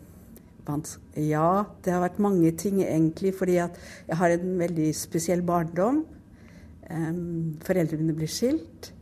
ja, 1.18 1.66
det 1.84 1.94
har 1.94 2.06
vært 2.06 2.22
mange 2.22 2.52
ting 2.52 2.82
egentlig. 2.82 3.34
Fordi 3.36 3.58
at 3.58 3.78
jeg 4.08 4.18
har 4.18 4.30
en 4.38 4.58
veldig 4.60 4.90
spesiell 4.96 5.42
barndom. 5.42 6.06
Um, 6.90 7.58
foreldrene 7.66 8.16
blir 8.16 8.30
skilt. 8.30 8.94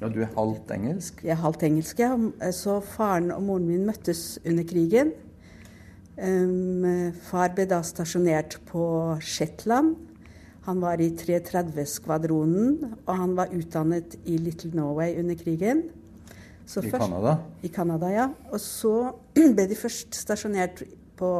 Ja, 0.00 0.08
Du 0.08 0.20
er 0.20 0.32
halvt 0.34 0.70
engelsk? 0.74 1.22
Jeg 1.22 1.30
er 1.30 1.42
halvt 1.44 1.62
engelsk, 1.62 2.00
ja. 2.00 2.16
Så 2.50 2.80
faren 2.80 3.30
og 3.30 3.42
moren 3.42 3.68
min 3.68 3.86
møttes 3.86 4.40
under 4.46 4.64
krigen. 4.64 5.12
Far 6.16 7.54
ble 7.56 7.64
da 7.70 7.80
stasjonert 7.86 8.58
på 8.68 8.84
Shetland. 9.24 9.96
Han 10.66 10.82
var 10.82 11.00
i 11.02 11.08
330-skvadronen, 11.18 12.92
og 13.02 13.16
han 13.16 13.32
var 13.34 13.50
utdannet 13.56 14.14
i 14.28 14.36
Little 14.38 14.70
Norway 14.76 15.16
under 15.18 15.34
krigen. 15.34 15.88
Så 16.66 16.84
I 16.84 16.90
Canada? 16.90 17.38
I 17.62 17.68
Canada, 17.68 18.10
ja. 18.12 18.28
Og 18.52 18.60
så 18.62 18.94
ble 19.56 19.66
de 19.66 19.78
først 19.78 20.14
stasjonert 20.14 20.84
på 21.18 21.32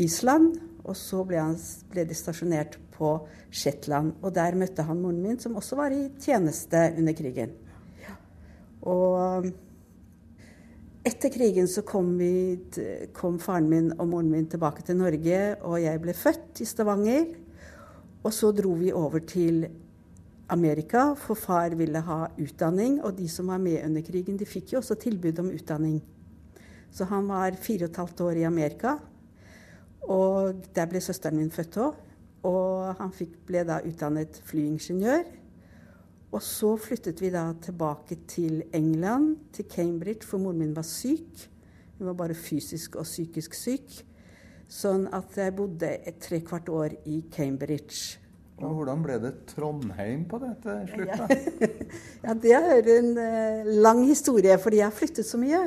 Island, 0.00 0.54
og 0.82 0.96
så 0.96 1.20
ble, 1.26 1.42
han, 1.42 1.58
ble, 1.92 2.06
de 2.08 2.16
stasjonert 2.16 2.78
på 2.94 3.12
Shetland. 3.50 4.14
Og 4.22 4.32
der 4.34 4.56
møtte 4.58 4.86
han 4.86 5.02
moren 5.02 5.20
min, 5.22 5.38
som 5.42 5.58
også 5.60 5.78
var 5.78 5.92
i 5.92 6.06
tjeneste 6.22 6.88
under 6.96 7.18
krigen. 7.18 7.52
Og 8.82 9.52
etter 11.02 11.32
krigen 11.34 11.68
så 11.68 11.82
kom, 11.86 12.14
vi, 12.18 12.58
kom 13.16 13.38
faren 13.42 13.68
min 13.70 13.90
og 13.96 14.06
moren 14.10 14.30
min 14.30 14.48
tilbake 14.50 14.84
til 14.86 15.00
Norge, 15.00 15.40
og 15.66 15.80
jeg 15.82 16.02
ble 16.02 16.14
født 16.14 16.62
i 16.62 16.66
Stavanger. 16.68 17.32
Og 18.22 18.30
så 18.34 18.52
dro 18.54 18.76
vi 18.78 18.92
over 18.94 19.24
til 19.26 19.64
Amerika, 20.52 21.08
for 21.18 21.38
far 21.38 21.74
ville 21.78 22.04
ha 22.06 22.20
utdanning. 22.38 23.00
Og 23.02 23.16
de 23.18 23.26
som 23.30 23.50
var 23.50 23.58
med 23.58 23.82
under 23.82 24.04
krigen, 24.06 24.38
de 24.38 24.46
fikk 24.46 24.74
jo 24.74 24.82
også 24.82 24.98
tilbud 25.02 25.42
om 25.42 25.50
utdanning. 25.50 25.98
Så 26.92 27.08
han 27.10 27.26
var 27.26 27.58
fire 27.58 27.88
og 27.88 27.90
et 27.90 28.00
halvt 28.02 28.24
år 28.28 28.38
i 28.38 28.46
Amerika. 28.46 28.96
Og 30.06 30.62
der 30.74 30.86
ble 30.90 31.02
søsteren 31.02 31.40
min 31.40 31.50
født 31.50 31.80
òg. 31.82 31.98
Og 32.46 32.94
han 32.98 33.10
fikk, 33.14 33.40
ble 33.48 33.66
da 33.66 33.80
utdannet 33.86 34.38
flyingeniør. 34.46 35.26
Og 36.32 36.40
så 36.40 36.70
flyttet 36.80 37.20
vi 37.20 37.28
da 37.32 37.50
tilbake 37.60 38.16
til 38.28 38.62
England, 38.72 39.36
til 39.52 39.66
Cambridge, 39.68 40.24
for 40.24 40.40
moren 40.40 40.62
min 40.62 40.76
var 40.76 40.86
syk. 40.88 41.48
Hun 41.98 42.08
var 42.08 42.16
bare 42.22 42.34
fysisk 42.34 42.96
og 42.96 43.04
psykisk 43.04 43.54
syk. 43.54 43.98
Sånn 44.72 45.04
at 45.12 45.36
jeg 45.36 45.52
bodde 45.52 45.90
et 46.08 46.16
trekvart 46.24 46.70
år 46.72 46.96
i 47.04 47.20
Cambridge. 47.34 48.22
Og 48.62 48.78
hvordan 48.78 49.04
ble 49.04 49.18
det 49.20 49.32
Trondheim 49.50 50.24
på 50.30 50.40
det 50.40 50.54
til 50.64 50.88
slutt? 50.94 51.12
da? 51.20 51.68
ja, 52.24 52.34
Det 52.46 52.56
er 52.56 52.90
en 52.96 53.12
uh, 53.18 53.70
lang 53.84 54.02
historie, 54.06 54.56
fordi 54.58 54.80
jeg 54.80 54.88
har 54.88 54.96
flyttet 54.96 55.28
så 55.28 55.40
mye. 55.40 55.62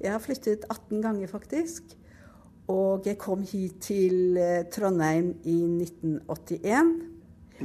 Jeg 0.00 0.10
har 0.10 0.22
flyttet 0.24 0.66
18 0.66 1.02
ganger, 1.04 1.30
faktisk. 1.30 1.94
Og 2.70 3.06
jeg 3.06 3.18
kom 3.20 3.44
hit 3.46 3.78
til 3.86 4.38
uh, 4.40 4.66
Trondheim 4.72 5.36
i 5.44 5.58
1981. 5.62 6.94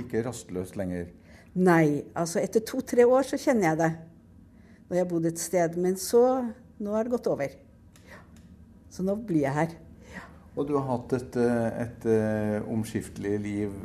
Ikke 0.03 0.25
rastløst 0.27 0.77
lenger? 0.77 1.09
Nei. 1.55 2.03
altså 2.13 2.41
Etter 2.43 2.63
to-tre 2.67 3.05
år 3.07 3.27
så 3.27 3.39
kjenner 3.39 3.69
jeg 3.69 3.79
det. 3.79 3.91
Når 4.85 4.97
jeg 4.97 5.05
har 5.05 5.09
bodd 5.09 5.29
et 5.29 5.41
sted. 5.41 5.79
Men 5.81 5.97
så 5.99 6.21
Nå 6.75 6.91
har 6.91 7.07
det 7.07 7.13
gått 7.13 7.27
over. 7.31 7.53
Så 8.91 9.03
nå 9.07 9.13
blir 9.15 9.45
jeg 9.45 9.55
her. 9.55 9.75
Og 10.55 10.67
du 10.67 10.73
har 10.75 10.85
hatt 10.87 11.13
et, 11.15 11.37
et, 11.39 12.05
et 12.07 12.65
omskiftelig 12.71 13.31
liv 13.43 13.77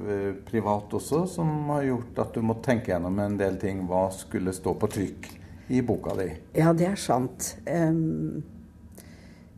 privat 0.47 0.93
også, 0.99 1.25
som 1.31 1.71
har 1.71 1.87
gjort 1.87 2.19
at 2.23 2.35
du 2.35 2.43
må 2.47 2.57
tenke 2.63 2.91
gjennom 2.93 3.19
en 3.23 3.37
del 3.39 3.59
ting. 3.63 3.85
Hva 3.87 4.09
skulle 4.15 4.55
stå 4.55 4.75
på 4.79 4.91
trykk 4.91 5.29
i 5.71 5.83
boka 5.87 6.15
di? 6.19 6.29
Ja, 6.59 6.75
det 6.75 6.89
er 6.91 6.99
sant. 6.99 7.53
Um, 7.67 8.43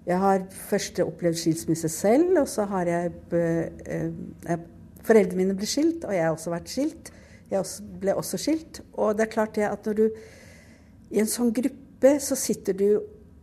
jeg 0.05 0.19
har 0.19 0.45
først 0.69 1.01
opplevd 1.05 1.41
skilsmisse 1.41 1.89
selv, 1.93 2.37
og 2.43 2.49
så 2.51 2.65
har 2.73 2.89
jeg, 2.91 3.13
Foreldrene 5.03 5.41
mine 5.41 5.57
ble 5.59 5.69
skilt, 5.69 6.05
og 6.05 6.17
jeg 6.17 6.27
har 6.27 6.37
også 6.37 6.53
vært 6.53 6.73
skilt. 6.73 7.13
Jeg 7.53 7.91
ble 8.01 8.15
også 8.17 8.41
skilt. 8.41 8.81
Og 8.97 9.17
det 9.17 9.27
er 9.27 9.35
klart 9.35 9.57
det 9.59 9.69
at 9.69 9.87
når 9.87 9.99
du 9.99 10.07
I 11.13 11.21
en 11.21 11.29
sånn 11.29 11.53
gruppe 11.53 12.15
så 12.25 12.37
sitter 12.39 12.77
du 12.77 12.87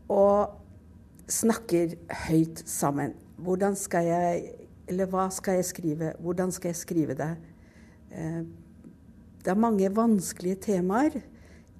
og 0.09 0.55
snakker 1.29 1.93
høyt 2.25 2.63
sammen. 2.65 3.13
Hvordan 3.37 3.77
skal 3.77 4.09
jeg 4.09 4.55
Eller 4.89 5.05
hva 5.05 5.27
skal 5.29 5.59
jeg 5.59 5.67
skrive? 5.69 6.07
Hvordan 6.17 6.49
skal 6.49 6.71
jeg 6.71 6.79
skrive 6.79 7.13
det? 7.13 7.35
Eh, 8.09 8.41
det 9.45 9.51
er 9.53 9.59
mange 9.61 9.91
vanskelige 9.93 10.57
temaer. 10.65 11.19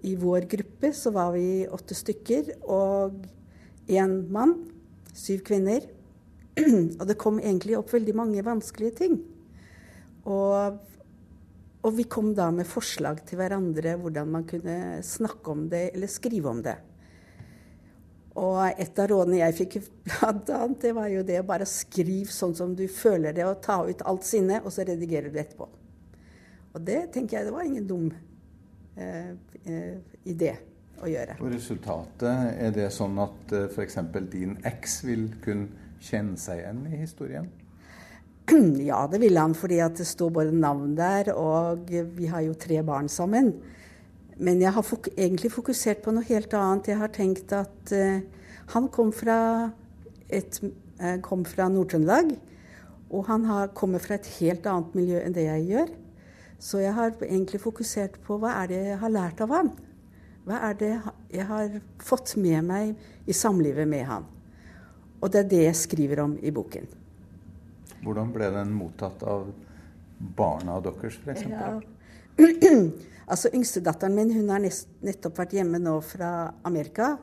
I 0.05 0.13
vår 0.15 0.45
gruppe 0.51 0.91
så 0.93 1.09
var 1.11 1.33
vi 1.33 1.65
åtte 1.65 1.97
stykker 1.97 2.51
og 2.69 3.17
én 3.89 4.13
mann. 4.29 4.53
Syv 5.09 5.41
kvinner. 5.47 5.87
Og 6.99 7.03
det 7.09 7.17
kom 7.17 7.41
egentlig 7.41 7.79
opp 7.79 7.89
veldig 7.93 8.15
mange 8.15 8.45
vanskelige 8.45 8.95
ting. 9.01 9.17
Og 10.29 10.77
og 11.79 11.95
vi 11.95 12.03
kom 12.11 12.33
da 12.35 12.49
med 12.51 12.67
forslag 12.67 13.21
til 13.27 13.39
hverandre 13.39 13.95
hvordan 14.01 14.31
man 14.33 14.45
kunne 14.47 14.99
snakke 15.05 15.53
om 15.53 15.67
det 15.71 15.89
eller 15.93 16.11
skrive 16.11 16.51
om 16.51 16.61
det. 16.63 16.75
Og 18.39 18.59
et 18.69 18.99
av 19.01 19.09
rådene 19.11 19.39
jeg 19.41 19.55
fikk, 19.57 19.77
blant 20.07 20.51
annet, 20.55 20.79
det 20.83 20.93
var 20.95 21.09
jo 21.11 21.25
det 21.27 21.39
å 21.41 21.47
bare 21.47 21.67
skrive 21.67 22.31
sånn 22.31 22.55
som 22.55 22.75
du 22.77 22.85
føler 22.91 23.35
det, 23.35 23.45
og 23.47 23.61
ta 23.63 23.81
ut 23.87 24.03
alt 24.07 24.27
sinnet, 24.27 24.63
og 24.63 24.71
så 24.75 24.85
redigerer 24.87 25.31
du 25.31 25.39
etterpå. 25.41 25.67
Og 26.69 26.81
det 26.85 27.01
tenker 27.15 27.39
jeg 27.39 27.49
det 27.49 27.55
var 27.55 27.67
ingen 27.67 27.87
dum 27.89 28.09
eh, 28.95 29.31
eh, 29.65 29.95
idé 30.29 30.53
å 31.01 31.09
gjøre. 31.09 31.39
Og 31.41 31.51
resultatet, 31.55 32.59
er 32.59 32.75
det 32.75 32.89
sånn 32.95 33.17
at 33.23 33.55
eh, 33.55 33.67
f.eks. 33.71 33.97
din 34.31 34.57
eks 34.67 34.99
vil 35.07 35.29
kunne 35.43 35.87
kjenne 36.03 36.39
seg 36.39 36.61
igjen 36.61 36.85
i 36.91 37.01
historien? 37.01 37.49
Ja, 38.89 39.07
det 39.11 39.19
ville 39.21 39.39
han, 39.39 39.55
fordi 39.55 39.79
det 39.97 40.07
står 40.07 40.29
både 40.33 40.55
navn 40.55 40.95
der, 40.97 41.33
og 41.33 41.89
vi 41.89 42.29
har 42.29 42.41
jo 42.45 42.57
tre 42.57 42.81
barn 42.83 43.09
sammen. 43.09 43.53
Men 44.39 44.61
jeg 44.61 44.71
har 44.73 44.85
fok 44.85 45.09
egentlig 45.17 45.51
fokusert 45.51 46.03
på 46.03 46.13
noe 46.15 46.25
helt 46.29 46.53
annet. 46.55 46.87
Jeg 46.87 47.01
har 47.01 47.11
tenkt 47.11 47.51
at 47.53 47.91
uh, 47.93 48.21
han 48.73 48.87
kom 48.93 49.11
fra, 49.13 49.69
et, 50.29 50.61
uh, 51.01 51.43
fra 51.45 51.67
Nord-Trøndelag. 51.69 52.37
Og 53.09 53.25
han 53.27 53.45
har, 53.49 53.73
kommer 53.75 53.99
fra 53.99 54.15
et 54.15 54.29
helt 54.39 54.67
annet 54.69 54.95
miljø 54.95 55.19
enn 55.19 55.35
det 55.35 55.47
jeg 55.47 55.67
gjør. 55.73 55.91
Så 56.59 56.81
jeg 56.83 56.93
har 56.95 57.15
egentlig 57.25 57.61
fokusert 57.63 58.19
på 58.23 58.37
hva 58.39 58.53
er 58.61 58.71
det 58.71 58.81
jeg 58.91 58.99
har 59.01 59.13
lært 59.13 59.43
av 59.43 59.53
han. 59.55 59.71
Hva 60.47 60.61
er 60.69 60.77
det 60.79 60.93
jeg 61.33 61.45
har 61.49 61.79
fått 62.03 62.35
med 62.39 62.63
meg 62.67 63.27
i 63.27 63.35
samlivet 63.35 63.87
med 63.89 64.05
han. 64.07 64.27
Og 65.19 65.31
det 65.33 65.43
er 65.43 65.51
det 65.51 65.63
jeg 65.65 65.79
skriver 65.83 66.23
om 66.23 66.37
i 66.39 66.51
boken. 66.55 66.87
Hvordan 68.03 68.33
ble 68.35 68.49
den 68.53 68.73
mottatt 68.75 69.23
av 69.27 69.49
barna 70.37 70.79
deres, 70.83 71.19
f.eks.? 71.23 71.45
Ja. 71.49 71.73
altså, 73.31 73.51
Yngstedatteren 73.53 74.15
min 74.15 74.33
hun 74.35 74.53
har 74.53 74.63
nettopp 74.63 75.41
vært 75.41 75.57
hjemme 75.59 75.81
nå 75.81 75.97
fra 76.05 76.31
Amerika. 76.67 77.17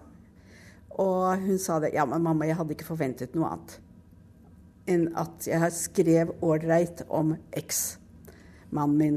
Og 0.96 1.42
hun 1.44 1.58
sa 1.60 1.80
det. 1.80 1.94
Ja, 1.96 2.06
men 2.08 2.24
mamma, 2.24 2.48
jeg 2.48 2.56
hadde 2.58 2.76
ikke 2.76 2.88
forventet 2.88 3.36
noe 3.36 3.52
annet 3.56 3.80
enn 4.86 5.08
at 5.18 5.46
jeg 5.48 5.74
skrev 5.74 6.28
ålreit 6.46 7.02
om 7.10 7.32
eksmannen 7.58 8.98
min. 9.00 9.16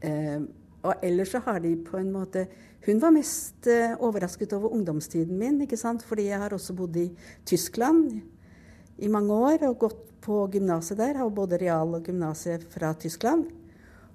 Eh, 0.00 0.38
og 0.82 1.04
ellers 1.04 1.34
så 1.34 1.42
har 1.44 1.60
de 1.62 1.76
på 1.78 1.98
en 2.00 2.08
måte 2.10 2.48
Hun 2.82 2.98
var 2.98 3.12
mest 3.14 3.68
eh, 3.70 3.92
overrasket 4.02 4.56
over 4.56 4.72
ungdomstiden 4.74 5.36
min, 5.38 5.60
ikke 5.62 5.76
sant? 5.78 6.02
fordi 6.02 6.24
jeg 6.32 6.40
har 6.42 6.50
også 6.50 6.74
bodd 6.74 6.96
i 6.98 7.12
Tyskland 7.46 8.16
i 8.98 9.08
mange 9.08 9.36
år 9.36 9.62
og 9.68 9.76
gått 9.84 10.08
på 10.22 10.46
gymnaset 10.52 10.98
der. 10.98 11.18
Har 11.18 11.28
både 11.30 11.58
real- 11.60 11.94
og 11.98 12.06
gymnaset 12.06 12.64
fra 12.70 12.92
Tyskland. 12.94 13.46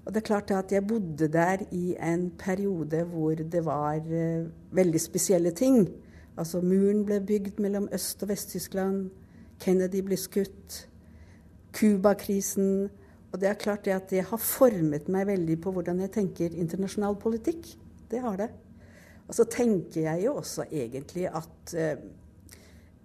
Og 0.05 0.13
det 0.13 0.21
er 0.21 0.27
klart 0.27 0.51
at 0.55 0.71
jeg 0.71 0.87
bodde 0.87 1.27
der 1.27 1.65
i 1.71 1.95
en 1.99 2.29
periode 2.39 3.03
hvor 3.11 3.35
det 3.35 3.65
var 3.65 3.99
uh, 3.99 4.47
veldig 4.71 5.01
spesielle 5.01 5.51
ting. 5.51 5.89
Altså 6.37 6.61
muren 6.61 7.03
ble 7.05 7.19
bygd 7.19 7.59
mellom 7.59 7.89
Øst- 7.93 8.23
og 8.23 8.29
Vest-Tyskland. 8.29 9.09
Kennedy 9.59 9.99
ble 10.05 10.17
skutt. 10.17 10.87
Cuba-krisen. 11.73 12.89
Og 13.31 13.41
det 13.41 13.49
er 13.49 13.59
klart 13.59 13.85
det 13.85 13.91
at 13.91 14.09
det 14.09 14.23
har 14.29 14.39
formet 14.39 15.09
meg 15.11 15.27
veldig 15.27 15.59
på 15.61 15.73
hvordan 15.75 15.99
jeg 16.05 16.13
tenker 16.15 16.55
internasjonal 16.55 17.19
politikk. 17.19 17.67
Det 18.11 18.21
har 18.23 18.37
det. 18.39 18.49
Og 19.27 19.35
så 19.35 19.43
tenker 19.43 20.01
jeg 20.01 20.23
jo 20.25 20.37
også 20.39 20.69
egentlig 20.71 21.27
at 21.27 21.75
uh, 21.75 21.99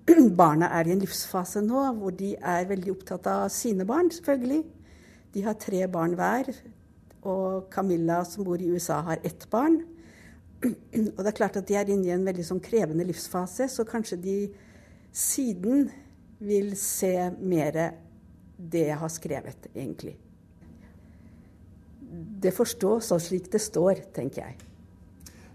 barna 0.42 0.70
er 0.78 0.88
i 0.88 0.94
en 0.94 1.02
livsfase 1.02 1.62
nå 1.64 1.84
hvor 1.98 2.14
de 2.16 2.34
er 2.36 2.68
veldig 2.70 2.94
opptatt 2.94 3.28
av 3.30 3.48
sine 3.54 3.86
barn, 3.88 4.10
selvfølgelig. 4.10 4.62
De 5.32 5.44
har 5.46 5.58
tre 5.60 5.86
barn 5.90 6.16
hver. 6.18 6.50
Og 7.22 7.68
Camilla, 7.70 8.22
som 8.26 8.44
bor 8.44 8.60
i 8.60 8.70
USA, 8.72 9.00
har 9.06 9.22
ett 9.22 9.46
barn. 9.50 9.80
Og 10.64 11.20
det 11.22 11.30
er 11.30 11.38
klart 11.38 11.58
at 11.60 11.68
de 11.68 11.78
er 11.78 11.90
inne 11.90 12.10
i 12.10 12.14
en 12.14 12.26
veldig 12.26 12.46
sånn 12.46 12.62
krevende 12.62 13.06
livsfase, 13.06 13.68
så 13.70 13.86
kanskje 13.86 14.18
de 14.22 14.36
siden 15.12 15.86
vil 16.42 16.72
se 16.78 17.14
mer 17.38 17.78
det 18.56 18.86
jeg 18.88 18.98
har 18.98 19.10
skrevet, 19.12 19.70
egentlig. 19.74 20.16
Det 22.42 22.52
forstås 22.54 23.10
så 23.12 23.18
slik 23.22 23.48
det 23.52 23.62
står, 23.62 24.02
tenker 24.14 24.42
jeg. 24.44 24.58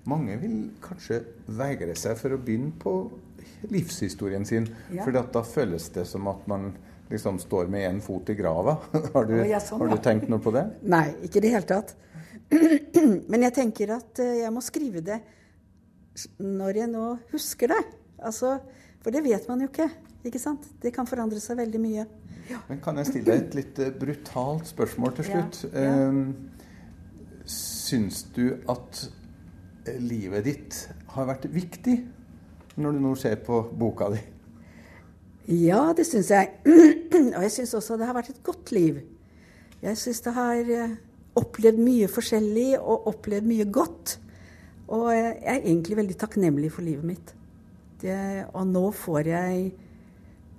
Mange 0.08 0.38
vil 0.40 0.60
kanskje 0.84 1.20
vegre 1.52 1.96
seg 2.00 2.16
for 2.20 2.34
å 2.34 2.40
begynne 2.40 2.72
på 2.80 2.94
livshistorien 3.72 4.46
sin. 4.46 4.68
Ja. 4.94 5.06
For 5.06 5.16
da 5.16 5.44
føles 5.46 5.90
det 5.96 6.06
som 6.10 6.28
at 6.32 6.46
man 6.50 6.72
liksom 7.10 7.40
står 7.40 7.68
med 7.72 7.88
én 7.90 8.02
fot 8.02 8.30
i 8.30 8.36
grava. 8.36 8.78
har, 9.14 9.26
du, 9.26 9.38
ja, 9.48 9.60
sånn, 9.64 9.82
har 9.82 9.94
du 9.94 10.04
tenkt 10.04 10.30
noe 10.32 10.44
på 10.44 10.54
det? 10.56 10.66
Nei, 10.90 11.08
ikke 11.28 11.42
i 11.42 11.46
det 11.48 11.54
hele 11.56 11.70
tatt. 11.70 11.96
Men 13.32 13.48
jeg 13.48 13.56
tenker 13.56 13.98
at 13.98 14.22
eh, 14.24 14.42
jeg 14.44 14.54
må 14.56 14.64
skrive 14.64 15.04
det 15.06 15.22
når 16.42 16.82
jeg 16.82 16.92
nå 16.92 17.08
husker 17.34 17.74
det. 17.76 17.82
Altså, 18.26 18.58
for 19.04 19.14
det 19.14 19.24
vet 19.26 19.48
man 19.50 19.62
jo 19.64 19.70
ikke. 19.70 19.90
ikke 20.26 20.42
sant? 20.42 20.66
Det 20.82 20.94
kan 20.96 21.10
forandre 21.10 21.42
seg 21.44 21.60
veldig 21.62 21.82
mye. 21.84 22.08
Ja. 22.48 22.62
Men 22.70 22.80
Kan 22.84 23.00
jeg 23.02 23.12
stille 23.12 23.40
et 23.42 23.56
litt 23.58 23.80
eh, 23.84 23.94
brutalt 23.94 24.70
spørsmål 24.70 25.18
til 25.20 25.32
slutt? 25.32 25.64
Ja. 25.74 25.88
ja. 25.88 27.48
syns 27.48 28.26
du 28.36 28.46
at 28.72 29.04
eh, 29.88 30.00
livet 30.04 30.48
ditt 30.48 30.80
har 31.16 31.30
vært 31.30 31.48
viktig 31.52 31.98
når 32.78 32.96
du 32.96 33.04
nå 33.04 33.14
ser 33.18 33.40
på 33.46 33.62
boka 33.78 34.10
di? 34.14 34.22
Ja, 35.48 35.94
det 35.96 36.06
syns 36.08 36.30
jeg. 36.34 36.52
Og 37.36 37.42
jeg 37.46 37.54
syns 37.54 37.74
også 37.78 37.98
det 37.98 38.08
har 38.10 38.18
vært 38.18 38.34
et 38.34 38.44
godt 38.44 38.74
liv. 38.76 39.00
Jeg 39.82 40.00
syns 40.00 40.22
det 40.26 40.34
har 40.36 40.72
eh, 40.76 40.96
opplevd 41.38 41.80
mye 41.82 42.10
forskjellig 42.12 42.70
og 42.80 43.10
opplevd 43.14 43.48
mye 43.48 43.68
godt. 43.72 44.18
Og 44.88 45.10
jeg 45.14 45.34
er 45.42 45.60
egentlig 45.62 45.98
veldig 46.00 46.18
takknemlig 46.20 46.72
for 46.74 46.86
livet 46.88 47.08
mitt. 47.08 47.34
Det, 48.02 48.18
og 48.54 48.68
nå 48.70 48.90
får 48.94 49.32
jeg 49.32 49.72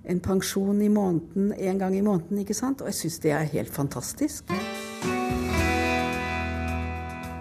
en 0.09 0.19
pensjon 0.23 0.81
i 0.81 0.89
måneden 0.91 1.53
en 1.53 1.79
gang 1.79 1.95
i 1.95 2.03
måneden, 2.03 2.41
ikke 2.43 2.57
sant? 2.57 2.81
Og 2.81 2.91
jeg 2.91 3.01
syns 3.03 3.23
det 3.23 3.35
er 3.35 3.53
helt 3.53 3.73
fantastisk. 3.73 4.51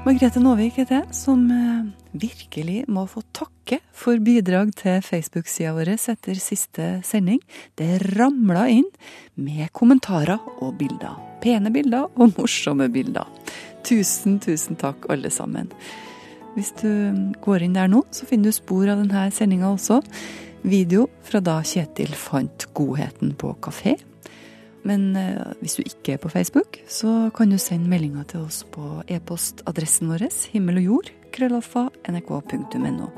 Margrethe 0.09 0.41
Nåvik 0.41 0.79
heter 0.79 1.03
jeg, 1.03 1.13
som 1.13 1.41
eh, 1.53 1.89
virkelig 2.17 2.79
må 2.89 3.03
få 3.11 3.21
takke 3.37 3.77
for 3.93 4.17
bidrag 4.25 4.71
til 4.79 5.03
Facebook-sida 5.05 5.75
vår 5.77 5.91
etter 5.99 6.41
siste 6.41 6.87
sending. 7.05 7.43
Det 7.77 7.91
ramla 8.15 8.63
inn 8.73 8.87
med 9.37 9.69
kommentarer 9.77 10.41
og 10.65 10.79
bilder. 10.81 11.19
Pene 11.45 11.69
bilder 11.75 12.09
og 12.17 12.33
morsomme 12.39 12.89
bilder. 12.89 13.29
Tusen, 13.85 14.41
tusen 14.41 14.81
takk, 14.81 15.05
alle 15.13 15.29
sammen. 15.29 15.69
Hvis 16.57 16.73
du 16.81 16.89
går 17.45 17.69
inn 17.69 17.77
der 17.77 17.93
nå, 17.93 18.01
så 18.09 18.25
finner 18.31 18.49
du 18.49 18.57
spor 18.57 18.89
av 18.89 19.05
denne 19.05 19.29
sendinga 19.29 19.75
også. 19.75 20.01
Video 20.65 21.11
fra 21.21 21.45
da 21.45 21.61
Kjetil 21.61 22.17
fant 22.17 22.71
godheten 22.73 23.37
på 23.37 23.53
kafé 23.61 23.99
men 24.89 25.13
eh, 25.19 25.53
hvis 25.61 25.79
du 25.79 25.85
ikke 25.85 26.17
er 26.17 26.23
på 26.23 26.31
Facebook, 26.33 26.81
så 26.89 27.29
kan 27.37 27.53
du 27.53 27.59
sende 27.61 27.91
meldinger 27.91 28.27
til 28.31 28.47
oss 28.47 28.63
på 28.73 29.03
e-postadressen 29.11 30.11
vår 30.13 30.29
himmel 30.55 30.81
og 30.81 30.89
jord, 30.89 31.11
krøllalfa, 31.35 31.89
nrk.no. 32.09 33.11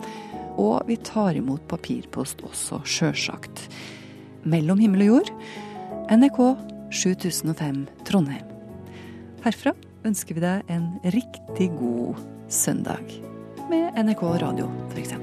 Og 0.60 0.82
vi 0.88 0.98
tar 1.06 1.38
imot 1.38 1.68
papirpost 1.70 2.42
også, 2.46 2.82
sjølsagt. 2.84 3.68
Mellom 4.44 4.80
himmel 4.82 5.06
og 5.06 5.12
jord, 5.14 5.32
NRK 6.10 6.40
7005 6.90 7.84
Trondheim. 8.08 8.46
Herfra 9.44 9.72
ønsker 10.04 10.36
vi 10.36 10.44
deg 10.44 10.74
en 10.74 10.90
riktig 11.14 11.70
god 11.78 12.18
søndag. 12.50 13.14
Med 13.70 13.94
NRK 14.02 14.26
Radio, 14.42 14.66
f.eks. 14.90 15.14